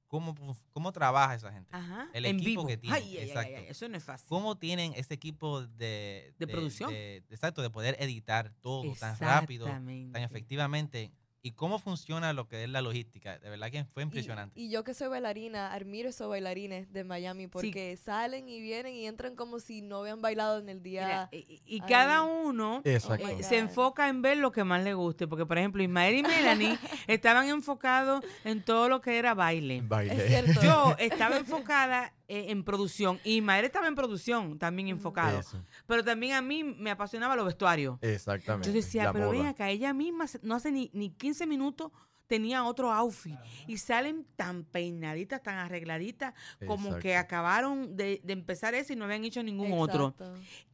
[0.07, 0.35] cómo,
[0.73, 1.71] cómo trabaja esa gente.
[2.13, 3.69] el equipo que tiene.
[3.69, 4.29] eso no es fácil.
[4.29, 6.93] ¿Cómo tienen ese equipo de, de, producción?
[6.93, 11.13] exacto, de poder editar todo tan rápido, tan efectivamente
[11.47, 13.39] y cómo funciona lo que es la logística.
[13.39, 14.61] De verdad que fue impresionante.
[14.61, 19.07] Y, yo que soy bailarina, admiro esos bailarines de Miami porque salen y vienen y
[19.07, 21.29] entran como si no habían bailado en el día.
[21.31, 22.99] y, cada uno eh,
[23.43, 25.29] se enfoca en ver lo que más le guste.
[25.29, 29.83] Porque, por ejemplo, Ismael y Melanie estaban enfocados en todo lo que era baile.
[29.85, 30.53] baile.
[30.61, 33.21] Yo estaba enfocada eh, en producción.
[33.25, 35.41] Y Ismael estaba en producción, también enfocado.
[35.87, 37.99] Pero también a mí me apasionaba los vestuarios.
[38.03, 38.69] Exactamente.
[38.69, 41.93] Entonces decía, pero ven acá, ella misma no hace ni, ni 15 minutos
[42.27, 43.39] tenía otro outfit.
[43.67, 46.35] Y salen tan peinaditas, tan arregladitas,
[46.67, 50.15] como que acabaron de, empezar ese y no habían hecho ningún otro.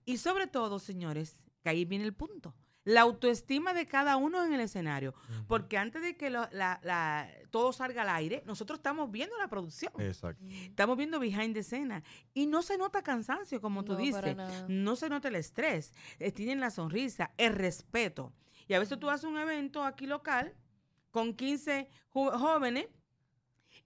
[0.05, 2.55] Y sobre todo, señores, que ahí viene el punto.
[2.85, 5.15] La autoestima de cada uno en el escenario.
[5.47, 6.33] Porque antes de que
[7.51, 9.93] todo salga al aire, nosotros estamos viendo la producción.
[9.99, 10.45] Exacto.
[10.49, 12.03] Estamos viendo behind the escena.
[12.35, 14.37] Y no se nota cansancio, como tú dices.
[14.69, 15.93] No se nota el estrés.
[16.19, 18.33] Eh, tienen la sonrisa, el respeto.
[18.69, 20.55] Y a veces tú haces un evento aquí local
[21.11, 22.87] con 15 jóvenes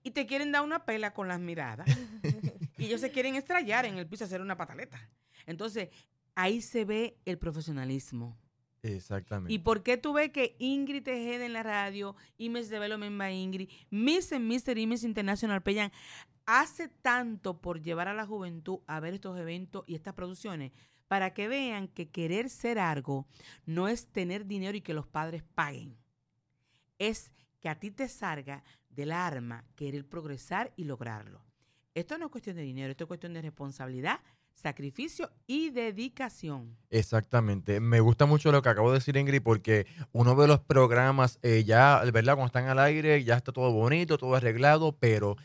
[0.03, 1.87] y te quieren dar una pela con las miradas.
[2.77, 5.09] y ellos se quieren estrellar en el piso, hacer una pataleta.
[5.45, 5.89] Entonces,
[6.35, 8.37] ahí se ve el profesionalismo.
[8.83, 9.53] Exactamente.
[9.53, 13.69] ¿Y por qué tú ves que Ingrid Tejeda en la radio, Image Development by Ingrid,
[13.89, 14.77] Miss and Mr.
[14.77, 15.91] Image International Peyan,
[16.45, 20.71] hace tanto por llevar a la juventud a ver estos eventos y estas producciones?
[21.07, 23.27] Para que vean que querer ser algo
[23.65, 25.97] no es tener dinero y que los padres paguen.
[26.99, 31.45] Es que a ti te salga del arma querer progresar y lograrlo.
[31.93, 34.19] Esto no es cuestión de dinero, esto es cuestión de responsabilidad,
[34.57, 36.75] sacrificio y dedicación.
[36.89, 37.79] Exactamente.
[37.79, 41.63] Me gusta mucho lo que acabo de decir, Ingrid, porque uno de los programas eh,
[41.63, 42.33] ya, ¿verdad?
[42.33, 45.37] Cuando están al aire, ya está todo bonito, todo arreglado, pero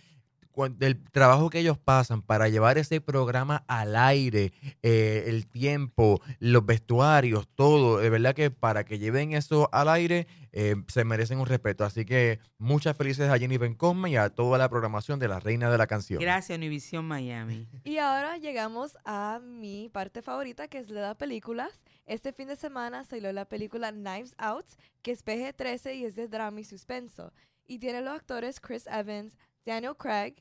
[0.81, 6.65] el trabajo que ellos pasan para llevar ese programa al aire, eh, el tiempo, los
[6.65, 11.47] vestuarios, todo, de verdad que para que lleven eso al aire eh, se merecen un
[11.47, 11.85] respeto.
[11.85, 15.71] Así que muchas felicidades a Jenny Bencosme y a toda la programación de la Reina
[15.71, 16.21] de la Canción.
[16.21, 17.67] Gracias, Univision Miami.
[17.85, 21.83] Y ahora llegamos a mi parte favorita, que es la de películas.
[22.07, 24.67] Este fin de semana salió la película Knives Out,
[25.03, 27.33] que es PG-13 y es de drama y suspenso.
[27.67, 30.35] Y tiene los actores Chris Evans, Daniel Craig,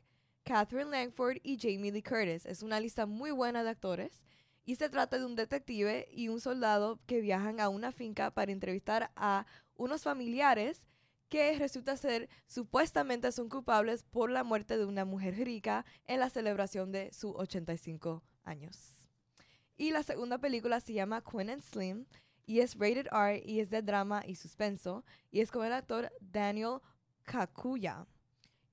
[0.43, 2.45] Catherine Langford y Jamie Lee Curtis.
[2.45, 4.22] Es una lista muy buena de actores
[4.65, 8.51] y se trata de un detective y un soldado que viajan a una finca para
[8.51, 9.45] entrevistar a
[9.76, 10.88] unos familiares
[11.30, 16.30] que resulta ser supuestamente son culpables por la muerte de una mujer rica en la
[16.30, 19.07] celebración de sus 85 años.
[19.78, 22.05] Y la segunda película se llama Quinn and Slim
[22.45, 26.11] y es rated R y es de drama y suspenso y es con el actor
[26.19, 26.80] Daniel
[27.24, 28.05] Kakuya.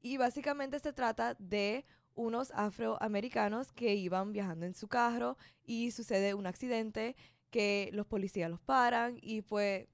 [0.09, 1.85] Y básicamente se trata de
[2.15, 5.37] unos afroamericanos que iban viajando en su carro
[5.67, 7.15] y sucede un accidente
[7.51, 9.87] que los policías los paran y pues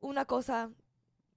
[0.00, 0.72] una cosa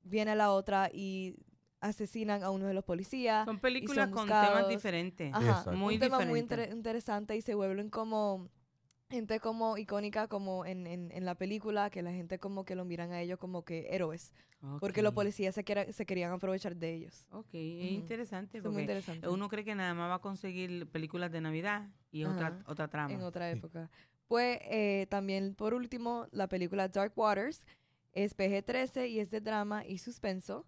[0.02, 1.36] viene a la otra y
[1.82, 3.46] asesinan a uno de los policías.
[3.46, 5.32] Son películas con temas diferentes.
[5.32, 8.50] Ajá, muy un tema muy interesante y se vuelven como
[9.10, 13.12] gente como icónica como en, en, la película, que la gente como que lo miran
[13.12, 14.34] a ellos como que héroes.
[14.80, 17.26] Porque los policías se, se querían aprovechar de ellos.
[17.32, 18.62] Ok, es interesante.
[18.62, 19.28] Porque interesante.
[19.28, 23.14] Uno cree que nada más va a conseguir películas de Navidad y otra, otra trama.
[23.14, 23.90] En otra época.
[24.28, 27.66] Pues eh, también, por último, la película Dark Waters
[28.12, 30.66] es PG-13 y es de drama y suspenso.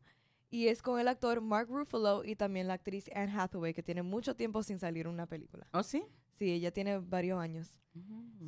[0.49, 4.03] Y es con el actor Mark Ruffalo y también la actriz Anne Hathaway, que tiene
[4.03, 5.67] mucho tiempo sin salir una película.
[5.71, 6.03] ¿Oh, sí?
[6.41, 7.77] Sí, ella tiene varios años.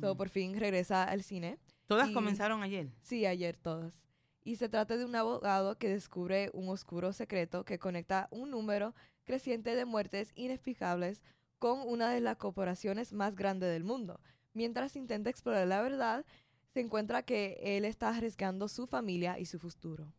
[0.00, 1.60] So, por fin regresa al cine.
[1.86, 2.90] ¿Todas comenzaron ayer?
[3.02, 4.02] Sí, ayer todas.
[4.42, 8.96] Y se trata de un abogado que descubre un oscuro secreto que conecta un número
[9.22, 11.22] creciente de muertes inexplicables
[11.60, 14.20] con una de las corporaciones más grandes del mundo.
[14.54, 16.26] Mientras intenta explorar la verdad,
[16.72, 20.12] se encuentra que él está arriesgando su familia y su futuro.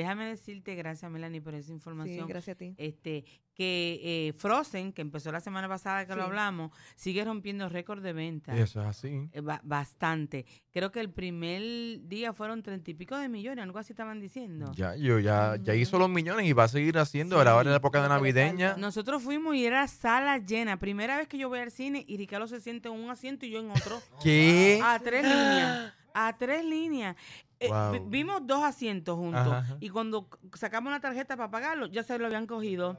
[0.00, 2.26] Déjame decirte, gracias Melanie por esa información.
[2.26, 2.74] Sí, gracias a ti.
[2.78, 3.22] Este,
[3.52, 8.14] que eh, Frozen, que empezó la semana pasada que lo hablamos, sigue rompiendo récord de
[8.14, 8.56] ventas.
[8.56, 9.28] Eso es así.
[9.30, 10.46] Eh, bastante.
[10.72, 14.72] Creo que el primer día fueron treinta y pico de millones, algo así estaban diciendo.
[14.74, 17.36] Ya, yo ya, ya hizo los millones y va a seguir haciendo.
[17.36, 18.76] ahora en la época de navideña.
[18.78, 20.78] Nosotros fuimos y era sala llena.
[20.78, 23.50] Primera vez que yo voy al cine y Ricardo se siente en un asiento y
[23.50, 24.00] yo en otro.
[24.22, 24.80] ¿Qué?
[24.82, 25.92] A tres líneas.
[26.14, 27.16] A tres líneas.
[27.58, 27.70] Eh,
[28.06, 32.46] vimos dos asientos juntos y cuando sacamos la tarjeta para pagarlo, ya se lo habían
[32.46, 32.98] cogido.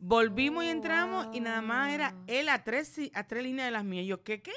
[0.00, 3.84] Volvimos y entramos y nada más era él a tres, a tres líneas de las
[3.84, 4.06] mías.
[4.06, 4.52] yo, ¿qué qué?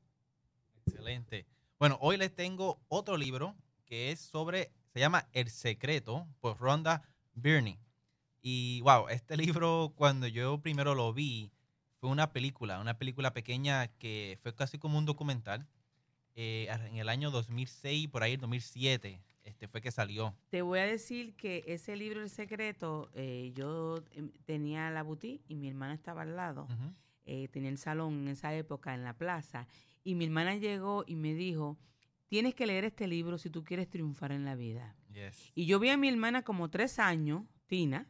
[0.86, 1.46] Excelente.
[1.78, 7.02] Bueno, hoy les tengo otro libro que es sobre, se llama El Secreto por Rhonda
[7.34, 7.80] Birney.
[8.42, 11.52] Y wow, este libro cuando yo primero lo vi
[12.02, 15.68] fue una película, una película pequeña que fue casi como un documental.
[16.34, 20.36] Eh, en el año 2006, por ahí, el 2007, este fue que salió.
[20.50, 25.44] Te voy a decir que ese libro El Secreto, eh, yo em, tenía la boutique
[25.48, 26.68] y mi hermana estaba al lado.
[27.26, 29.68] Eh, tenía el salón en esa época en la plaza.
[30.04, 31.78] Y mi hermana llegó y me dijo,
[32.28, 34.96] tienes que leer este libro si tú quieres triunfar en la vida.
[35.14, 35.52] Yes.
[35.54, 38.08] Y yo vi a mi hermana como tres años, Tina,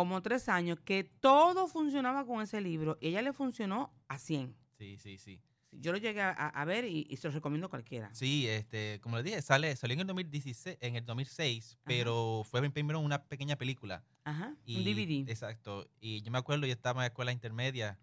[0.00, 2.96] como tres años, que todo funcionaba con ese libro.
[3.00, 4.54] Y ella le funcionó a 100.
[4.78, 5.40] Sí, sí, sí.
[5.72, 8.12] Yo lo llegué a, a ver y, y se lo recomiendo a cualquiera.
[8.12, 12.68] Sí, este, como les dije, sale, salió en el 2016, en el 2006, pero fue
[12.70, 14.02] primero una pequeña película.
[14.24, 15.30] Ajá, Y- un DVD.
[15.30, 15.88] Exacto.
[16.00, 17.98] Y yo me acuerdo, yo estaba en la escuela intermedia,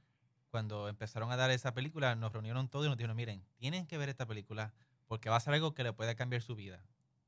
[0.49, 3.97] cuando empezaron a dar esa película, nos reunieron todos y nos dijeron, miren, tienen que
[3.97, 4.73] ver esta película
[5.07, 6.81] porque va a ser algo que le puede cambiar su vida.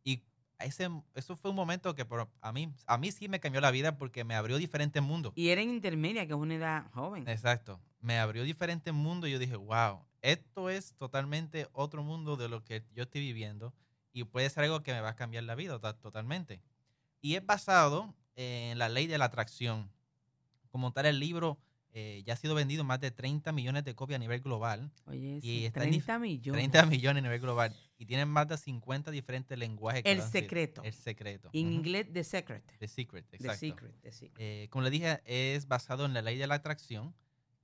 [0.05, 0.23] Y
[0.65, 3.71] ese, eso fue un momento que por- a, mí, a mí sí me cambió la
[3.71, 5.33] vida porque me abrió diferentes mundos.
[5.35, 7.27] Y era en intermedia, que es una edad joven.
[7.27, 7.79] Exacto.
[8.01, 12.63] Me abrió diferentes mundos y yo dije, wow, esto es totalmente otro mundo de lo
[12.63, 13.73] que yo estoy viviendo
[14.13, 16.61] y puede ser algo que me va a cambiar la vida to- totalmente.
[17.21, 19.91] Y es basado en la ley de la atracción.
[20.71, 21.57] Como tal, el libro
[21.91, 24.91] eh, ya ha sido vendido más de 30 millones de copias a nivel global.
[25.05, 26.61] Oye, Y sí, está en dif- 30 millones.
[26.71, 27.75] 30 millones a nivel global.
[27.97, 30.03] Y tienen más de 50 diferentes lenguajes.
[30.05, 30.83] El secreto.
[30.83, 31.49] El secreto.
[31.53, 31.75] En Ujú.
[31.75, 32.63] inglés, The Secret.
[32.77, 33.59] The Secret, The exacto.
[33.59, 34.37] Secret, The Secret.
[34.39, 37.13] Eh, como le dije, es basado en la ley de la atracción,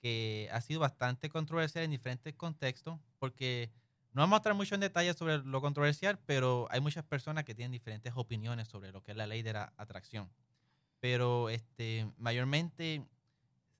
[0.01, 3.71] que ha sido bastante controversial en diferentes contextos, porque
[4.13, 7.53] no vamos a entrar mucho en detalle sobre lo controversial, pero hay muchas personas que
[7.55, 10.29] tienen diferentes opiniones sobre lo que es la ley de la atracción.
[10.99, 13.05] Pero este, mayormente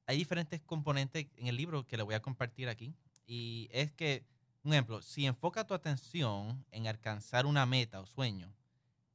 [0.08, 2.94] hay diferentes componentes en el libro que le voy a compartir aquí.
[3.26, 4.26] Y es que,
[4.64, 8.54] un ejemplo, si enfoca tu atención en alcanzar una meta o sueño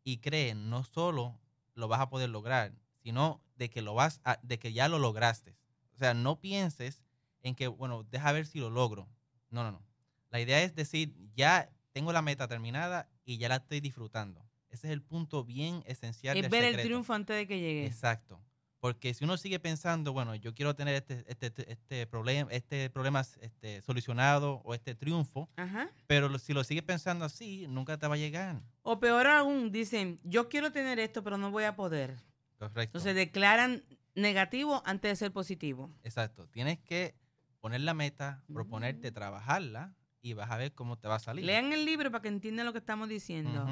[0.04, 1.38] y crees no solo
[1.74, 2.72] lo vas a poder lograr,
[3.02, 5.56] sino de que lo vas a- de que ya lo lograste.
[5.94, 7.02] O sea, no pienses
[7.42, 9.08] en que, bueno, deja ver si lo logro.
[9.50, 9.82] No, no, no.
[10.30, 14.44] La idea es decir, ya tengo la meta terminada y ya la estoy disfrutando.
[14.68, 17.86] Ese es el punto bien esencial Es del ver el triunfo antes de que llegue.
[17.86, 18.40] Exacto.
[18.80, 23.20] Porque si uno sigue pensando, bueno, yo quiero tener este, este, este problema, este problema
[23.20, 25.90] este, solucionado o este triunfo, Ajá.
[26.06, 28.62] pero si lo sigues pensando así, nunca te va a llegar.
[28.82, 32.16] O peor aún, dicen, yo quiero tener esto, pero no voy a poder.
[32.58, 32.80] Correcto.
[32.98, 35.90] Entonces declaran negativo antes de ser positivo.
[36.02, 36.46] Exacto.
[36.48, 37.14] Tienes que
[37.60, 39.14] poner la meta, proponerte Mm.
[39.14, 41.44] trabajarla y vas a ver cómo te va a salir.
[41.44, 43.66] Lean el libro para que entiendan lo que estamos diciendo.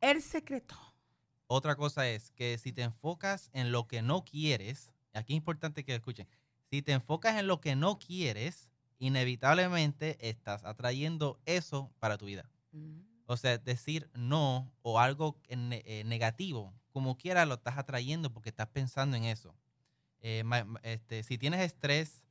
[0.00, 0.76] El secreto.
[1.46, 5.84] Otra cosa es que si te enfocas en lo que no quieres, aquí es importante
[5.84, 6.26] que escuchen,
[6.70, 8.68] si te enfocas en lo que no quieres,
[8.98, 12.50] inevitablemente estás atrayendo eso para tu vida.
[12.72, 13.00] Mm.
[13.26, 18.68] O sea, decir no o algo eh, negativo, como quiera lo estás atrayendo porque estás
[18.68, 19.54] pensando en eso.
[20.20, 20.44] Eh,
[20.82, 22.24] este, si tienes estrés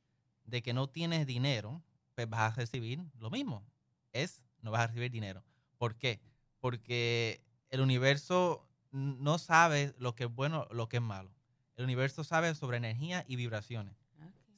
[0.44, 1.82] de que no tienes dinero,
[2.14, 3.64] pues vas a recibir lo mismo.
[4.12, 5.44] Es, no vas a recibir dinero.
[5.78, 6.20] ¿Por qué?
[6.60, 8.65] Porque el universo
[8.96, 11.30] no sabe lo que es bueno, lo que es malo.
[11.76, 13.94] El universo sabe sobre energía y vibraciones.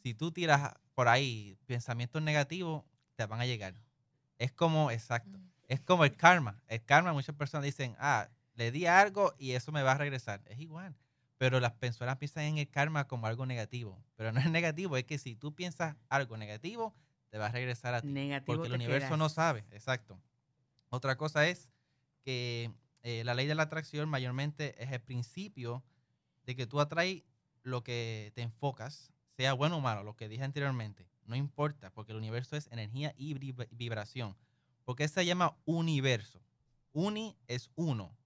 [0.03, 2.84] Si tú tiras por ahí pensamientos negativos,
[3.16, 3.74] te van a llegar.
[4.39, 5.39] Es como, exacto.
[5.66, 6.62] Es como el karma.
[6.68, 10.41] El karma, muchas personas dicen, ah, le di algo y eso me va a regresar.
[10.47, 10.95] Es igual.
[11.36, 14.01] Pero las personas piensan en el karma como algo negativo.
[14.14, 16.95] Pero no es negativo, es que si tú piensas algo negativo,
[17.30, 18.09] te va a regresar a ti.
[18.09, 19.64] Negativo porque el universo no sabe.
[19.72, 20.20] Exacto.
[20.91, 21.68] Otra cosa es
[22.22, 22.70] que
[23.03, 25.83] eh, la ley de la atracción mayormente es el principio
[26.45, 27.23] de que tú atraes
[27.63, 31.09] lo que te enfocas, sea bueno o malo, lo que dije anteriormente.
[31.27, 34.37] No importa, porque el universo es energía y vib- vibración.
[34.85, 36.41] Porque se llama universo.
[36.93, 38.17] Uni es uno.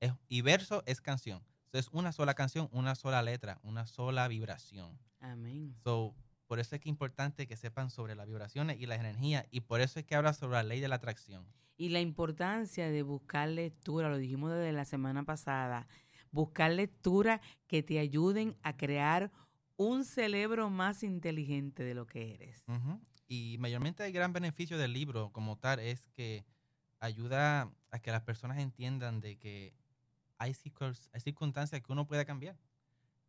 [0.00, 1.42] Es, y verso es canción.
[1.66, 4.98] Entonces, una sola canción, una sola letra, una sola vibración.
[5.20, 5.74] Amén.
[5.84, 6.14] So,
[6.50, 9.46] por eso es que es importante que sepan sobre las vibraciones y las energías.
[9.52, 11.46] Y por eso es que habla sobre la ley de la atracción.
[11.76, 15.86] Y la importancia de buscar lectura, lo dijimos desde la semana pasada,
[16.32, 19.30] buscar lectura que te ayuden a crear
[19.76, 22.64] un cerebro más inteligente de lo que eres.
[23.28, 26.44] Y mayormente el gran beneficio del libro como tal es que
[26.98, 29.72] ayuda a que las personas entiendan de que
[30.36, 32.56] hay circunstancias que uno puede cambiar.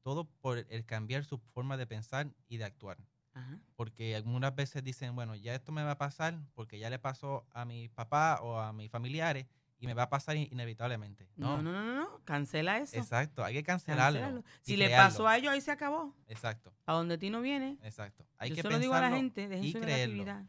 [0.01, 2.97] Todo por el cambiar su forma de pensar y de actuar.
[3.33, 3.59] Ajá.
[3.75, 7.45] Porque algunas veces dicen, bueno, ya esto me va a pasar porque ya le pasó
[7.51, 9.45] a mi papá o a mis familiares
[9.79, 11.27] y me va a pasar in- inevitablemente.
[11.37, 12.97] No, No, no, no, no, cancela eso.
[12.97, 14.43] Exacto, hay que cancelarlo.
[14.61, 16.13] Si le pasó a ellos, ahí se acabó.
[16.27, 17.77] Exacto, A donde ti no viene.
[17.83, 18.25] exacto.
[18.37, 20.15] Hay Yo que se lo digo a la gente, dejen y su creerlo.
[20.17, 20.45] negatividad.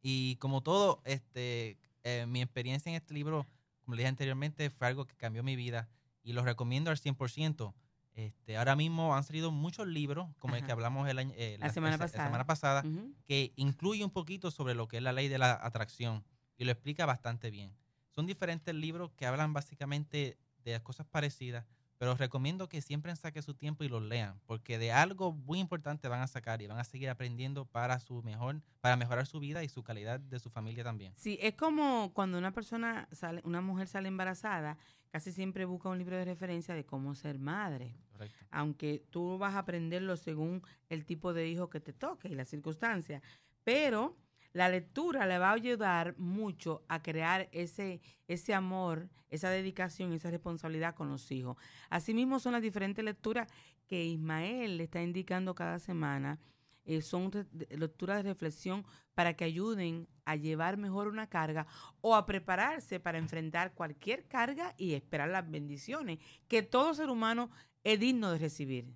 [0.00, 3.46] Y como todo, este, eh, mi experiencia en este libro,
[3.84, 5.88] como le dije anteriormente, fue algo que cambió mi vida
[6.22, 7.74] y lo recomiendo al 100%.
[8.18, 11.70] Este, ahora mismo han salido muchos libros, como el que hablamos el año- eh, La
[11.72, 12.24] semana pasada.
[12.24, 13.14] semana pasada, Ujú.
[13.24, 16.24] que incluye un poquito sobre lo que es la ley de la atracción
[16.56, 17.72] y lo explica bastante bien.
[18.10, 21.64] Son diferentes libros que hablan básicamente de cosas parecidas,
[21.98, 26.08] pero recomiendo que siempre saque su tiempo y los lean, porque de algo muy importante
[26.08, 29.64] van a sacar y van a seguir aprendiendo para su mejor, para mejorar su vida
[29.64, 31.12] y su calidad de su familia también.
[31.16, 34.78] Sí, es como cuando una persona sale, una mujer sale embarazada,
[35.10, 37.94] casi siempre busca un libro de referencia de cómo ser madre.
[38.12, 38.38] Correcto.
[38.50, 42.48] Aunque tú vas a aprenderlo según el tipo de hijo que te toque y las
[42.48, 43.22] circunstancias.
[43.64, 44.16] Pero
[44.58, 50.32] la lectura le va a ayudar mucho a crear ese, ese amor, esa dedicación, esa
[50.32, 51.56] responsabilidad con los hijos.
[51.90, 53.46] Asimismo, son las diferentes lecturas
[53.86, 56.40] que Ismael le está indicando cada semana.
[56.84, 57.30] Eh, son
[57.70, 58.84] lecturas de reflexión
[59.14, 61.68] para que ayuden a llevar mejor una carga
[62.00, 67.48] o a prepararse para enfrentar cualquier carga y esperar las bendiciones que todo ser humano
[67.84, 68.92] es digno de recibir.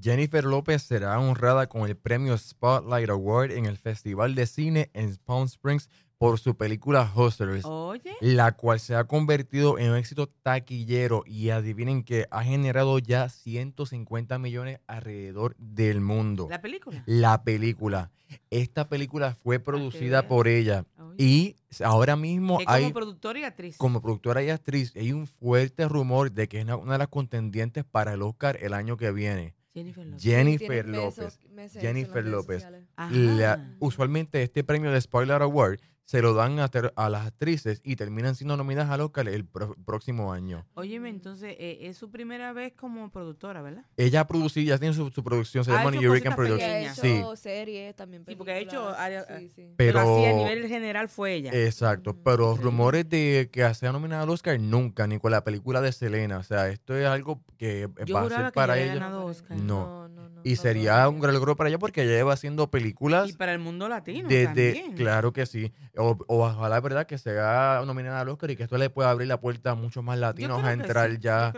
[0.00, 5.16] Jennifer López será honrada con el premio Spotlight Award en el Festival de Cine en
[5.16, 5.88] Palm Springs
[6.18, 7.64] por su película Hustlers,
[8.20, 13.28] la cual se ha convertido en un éxito taquillero y adivinen que ha generado ya
[13.28, 16.48] 150 millones alrededor del mundo.
[16.50, 17.02] ¿La película?
[17.06, 18.10] La película.
[18.50, 20.84] Esta película fue producida por ella
[21.16, 22.82] y ahora mismo hay...
[22.82, 23.76] Como productora y actriz.
[23.78, 27.84] Como productora y actriz, hay un fuerte rumor de que es una de las contendientes
[27.84, 29.54] para el Oscar el año que viene.
[29.72, 30.22] Jennifer López.
[30.22, 31.38] Jennifer López.
[31.80, 32.66] Jennifer López.
[33.78, 35.78] usualmente este premio de Spoiler Award
[36.08, 40.32] se lo dan a, a, las actrices y terminan siendo nominadas al Oscar el próximo
[40.32, 40.64] año.
[40.72, 43.84] Óyeme, entonces eh, es su primera vez como productora, ¿verdad?
[43.98, 46.96] Ella ha producido, ya tiene su, producción, se llama New Hurricane Productions.
[46.96, 47.22] Sí.
[47.34, 48.94] series, también Sí, porque ha hecho
[49.38, 49.74] sí, sí.
[49.76, 51.50] Pero, así a nivel general fue ella.
[51.52, 55.92] Exacto, pero rumores de que sea nominada al Oscar nunca, ni con la película de
[55.92, 56.38] Selena.
[56.38, 59.14] O sea, esto es algo que va a ser para ella.
[59.18, 59.58] Oscar.
[59.58, 60.08] no.
[60.08, 60.17] no
[60.48, 63.30] y sería un gran logro para ella porque ella lleva haciendo películas.
[63.30, 64.28] Y para el mundo latino.
[64.28, 65.72] Desde, Claro que sí.
[65.96, 69.28] O, ojalá es verdad que sea nominada al Oscar y que esto le pueda abrir
[69.28, 71.52] la puerta a muchos más latinos a entrar ya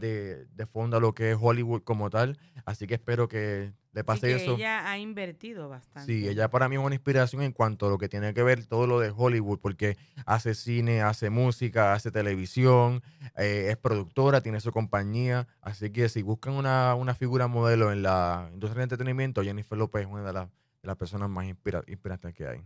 [0.00, 2.38] de, de fondo a lo que es Hollywood como tal.
[2.64, 4.54] Así que espero que le que eso.
[4.56, 6.10] Ella ha invertido bastante.
[6.10, 8.64] Sí, ella para mí es una inspiración en cuanto a lo que tiene que ver
[8.66, 13.02] todo lo de Hollywood, porque hace cine, hace música, hace televisión,
[13.36, 15.46] eh, es productora, tiene su compañía.
[15.60, 20.08] Así que si buscan una, figura modelo en la industria del entretenimiento, Jennifer López es
[20.08, 20.48] una de,
[20.82, 22.62] las personas más inspirantes que hay.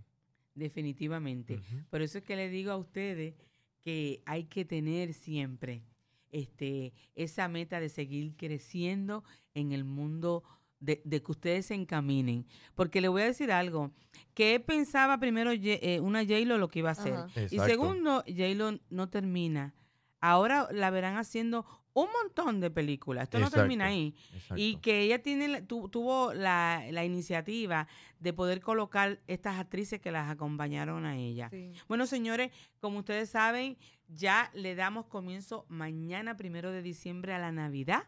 [0.54, 1.60] Definitivamente.
[1.90, 3.34] Por eso es que le digo a ustedes
[3.82, 5.82] que hay que tener siempre
[6.30, 9.24] este, esa meta de seguir creciendo
[9.54, 10.44] en el mundo
[10.80, 12.46] de, que ustedes se encaminen.
[12.74, 13.92] Porque le voy a decir algo,
[14.34, 17.14] que pensaba primero eh, una J-Lo lo que iba a hacer.
[17.50, 19.74] Y segundo, J-Lo no termina.
[20.20, 21.66] Ahora la verán haciendo
[21.96, 23.24] un montón de películas.
[23.24, 24.14] Esto no termina ahí.
[24.54, 30.30] Y que ella tiene tuvo la, la, iniciativa de poder colocar estas actrices que las
[30.30, 31.50] acompañaron a ella.
[31.88, 37.50] Bueno, señores, como ustedes saben, ya le damos comienzo mañana, primero de diciembre, a la
[37.50, 38.04] Navidad.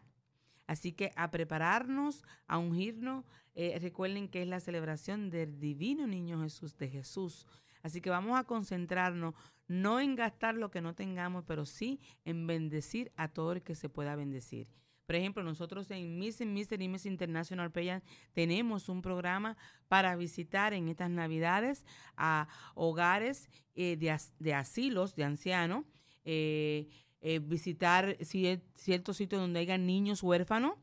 [0.69, 3.25] Así que a prepararnos, a ungirnos.
[3.55, 7.47] Eh, recuerden que es la celebración del divino niño Jesús, de Jesús.
[7.81, 9.33] Así que vamos a concentrarnos
[9.67, 13.73] no en gastar lo que no tengamos, pero sí en bendecir a todo el que
[13.73, 14.67] se pueda bendecir.
[15.07, 16.77] Por ejemplo, nosotros en Miss and Mr.
[16.87, 18.03] Miss International Payan
[18.33, 19.57] tenemos un programa
[19.87, 21.83] para visitar en estas Navidades
[22.15, 25.83] a hogares eh, de, asilos de ancianos.
[26.25, 26.89] Eh,
[27.21, 30.75] eh, visitar ciertos sitios donde haya niños huérfanos,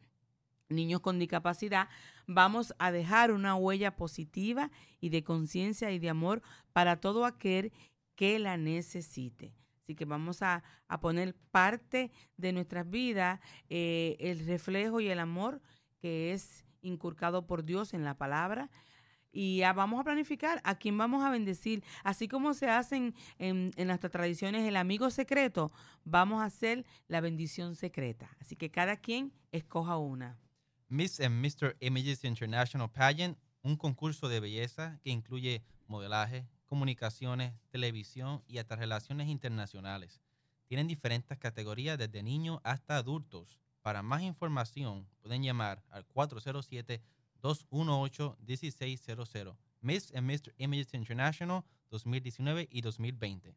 [0.68, 1.88] niños con discapacidad,
[2.26, 4.70] vamos a dejar una huella positiva
[5.00, 7.72] y de conciencia y de amor para todo aquel
[8.14, 9.54] que la necesite.
[9.82, 10.64] Así que vamos a,
[11.00, 15.60] poner parte de nuestras vidas eh, el reflejo y el amor
[16.00, 18.70] que es inculcado por Dios en la palabra
[19.32, 21.82] y vamos a planificar a quién vamos a bendecir.
[22.04, 25.72] Así como se hacen en, en, nuestras tradiciones el amigo secreto,
[26.04, 28.34] vamos a hacer la bendición secreta.
[28.40, 30.38] Así que cada quien escoja una.
[30.88, 31.76] Miss and Mr.
[31.80, 39.28] Images International Pageant, un concurso de belleza que incluye modelaje, comunicaciones, televisión y hasta relaciones
[39.28, 40.22] internacionales.
[40.66, 43.60] Tienen diferentes categorías desde niños hasta adultos.
[43.82, 47.02] Para más información pueden llamar al 407
[47.42, 49.56] 218-1600.
[49.80, 50.52] Miss and Mr.
[50.58, 53.54] Images International 2019 y 2020.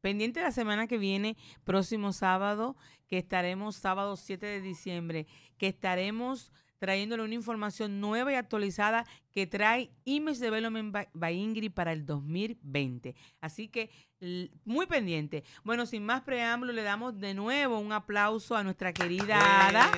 [0.00, 2.76] Pendiente la semana que viene, próximo sábado,
[3.08, 5.26] que estaremos sábado 7 de diciembre,
[5.58, 11.92] que estaremos trayéndole una información nueva y actualizada que trae Image Development by Ingrid para
[11.92, 13.14] el 2020.
[13.40, 13.90] Así que
[14.64, 15.44] muy pendiente.
[15.62, 19.90] Bueno, sin más preámbulo, le damos de nuevo un aplauso a nuestra querida Ada.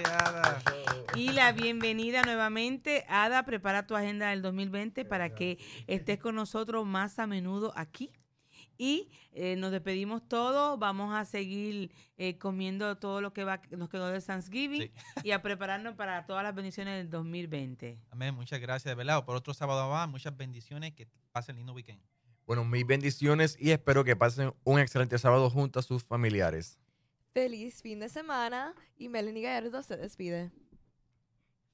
[1.15, 3.05] Y la bienvenida nuevamente.
[3.09, 8.11] Ada, prepara tu agenda del 2020 para que estés con nosotros más a menudo aquí
[8.79, 10.79] y eh, nos despedimos todos.
[10.79, 14.91] Vamos a seguir eh, comiendo todo lo que va, nos quedó de Thanksgiving
[15.25, 17.99] y a prepararnos para todas las bendiciones del 2020.
[18.11, 18.35] Amén.
[18.35, 19.25] Muchas gracias, de verdad.
[19.25, 20.95] Por otro sábado más, muchas bendiciones.
[20.95, 22.01] Que pasen lindo weekend.
[22.47, 26.79] Bueno, mis bendiciones y espero que pasen un excelente sábado junto a sus familiares.
[27.35, 30.51] Feliz fin de semana y Melanie Gallardo se despide.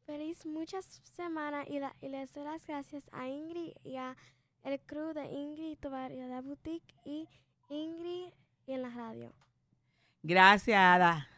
[0.04, 4.16] Feliz muchas semanas y, y les doy las gracias a Ingrid y a
[4.64, 7.28] el crew de Ingrid Tovario de Boutique y
[7.68, 8.32] Ingrid
[8.66, 9.32] y en la radio.
[10.22, 11.28] Gracias, Ada.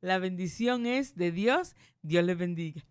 [0.00, 1.76] La bendición es de Dios.
[2.02, 2.82] Dios les bendiga.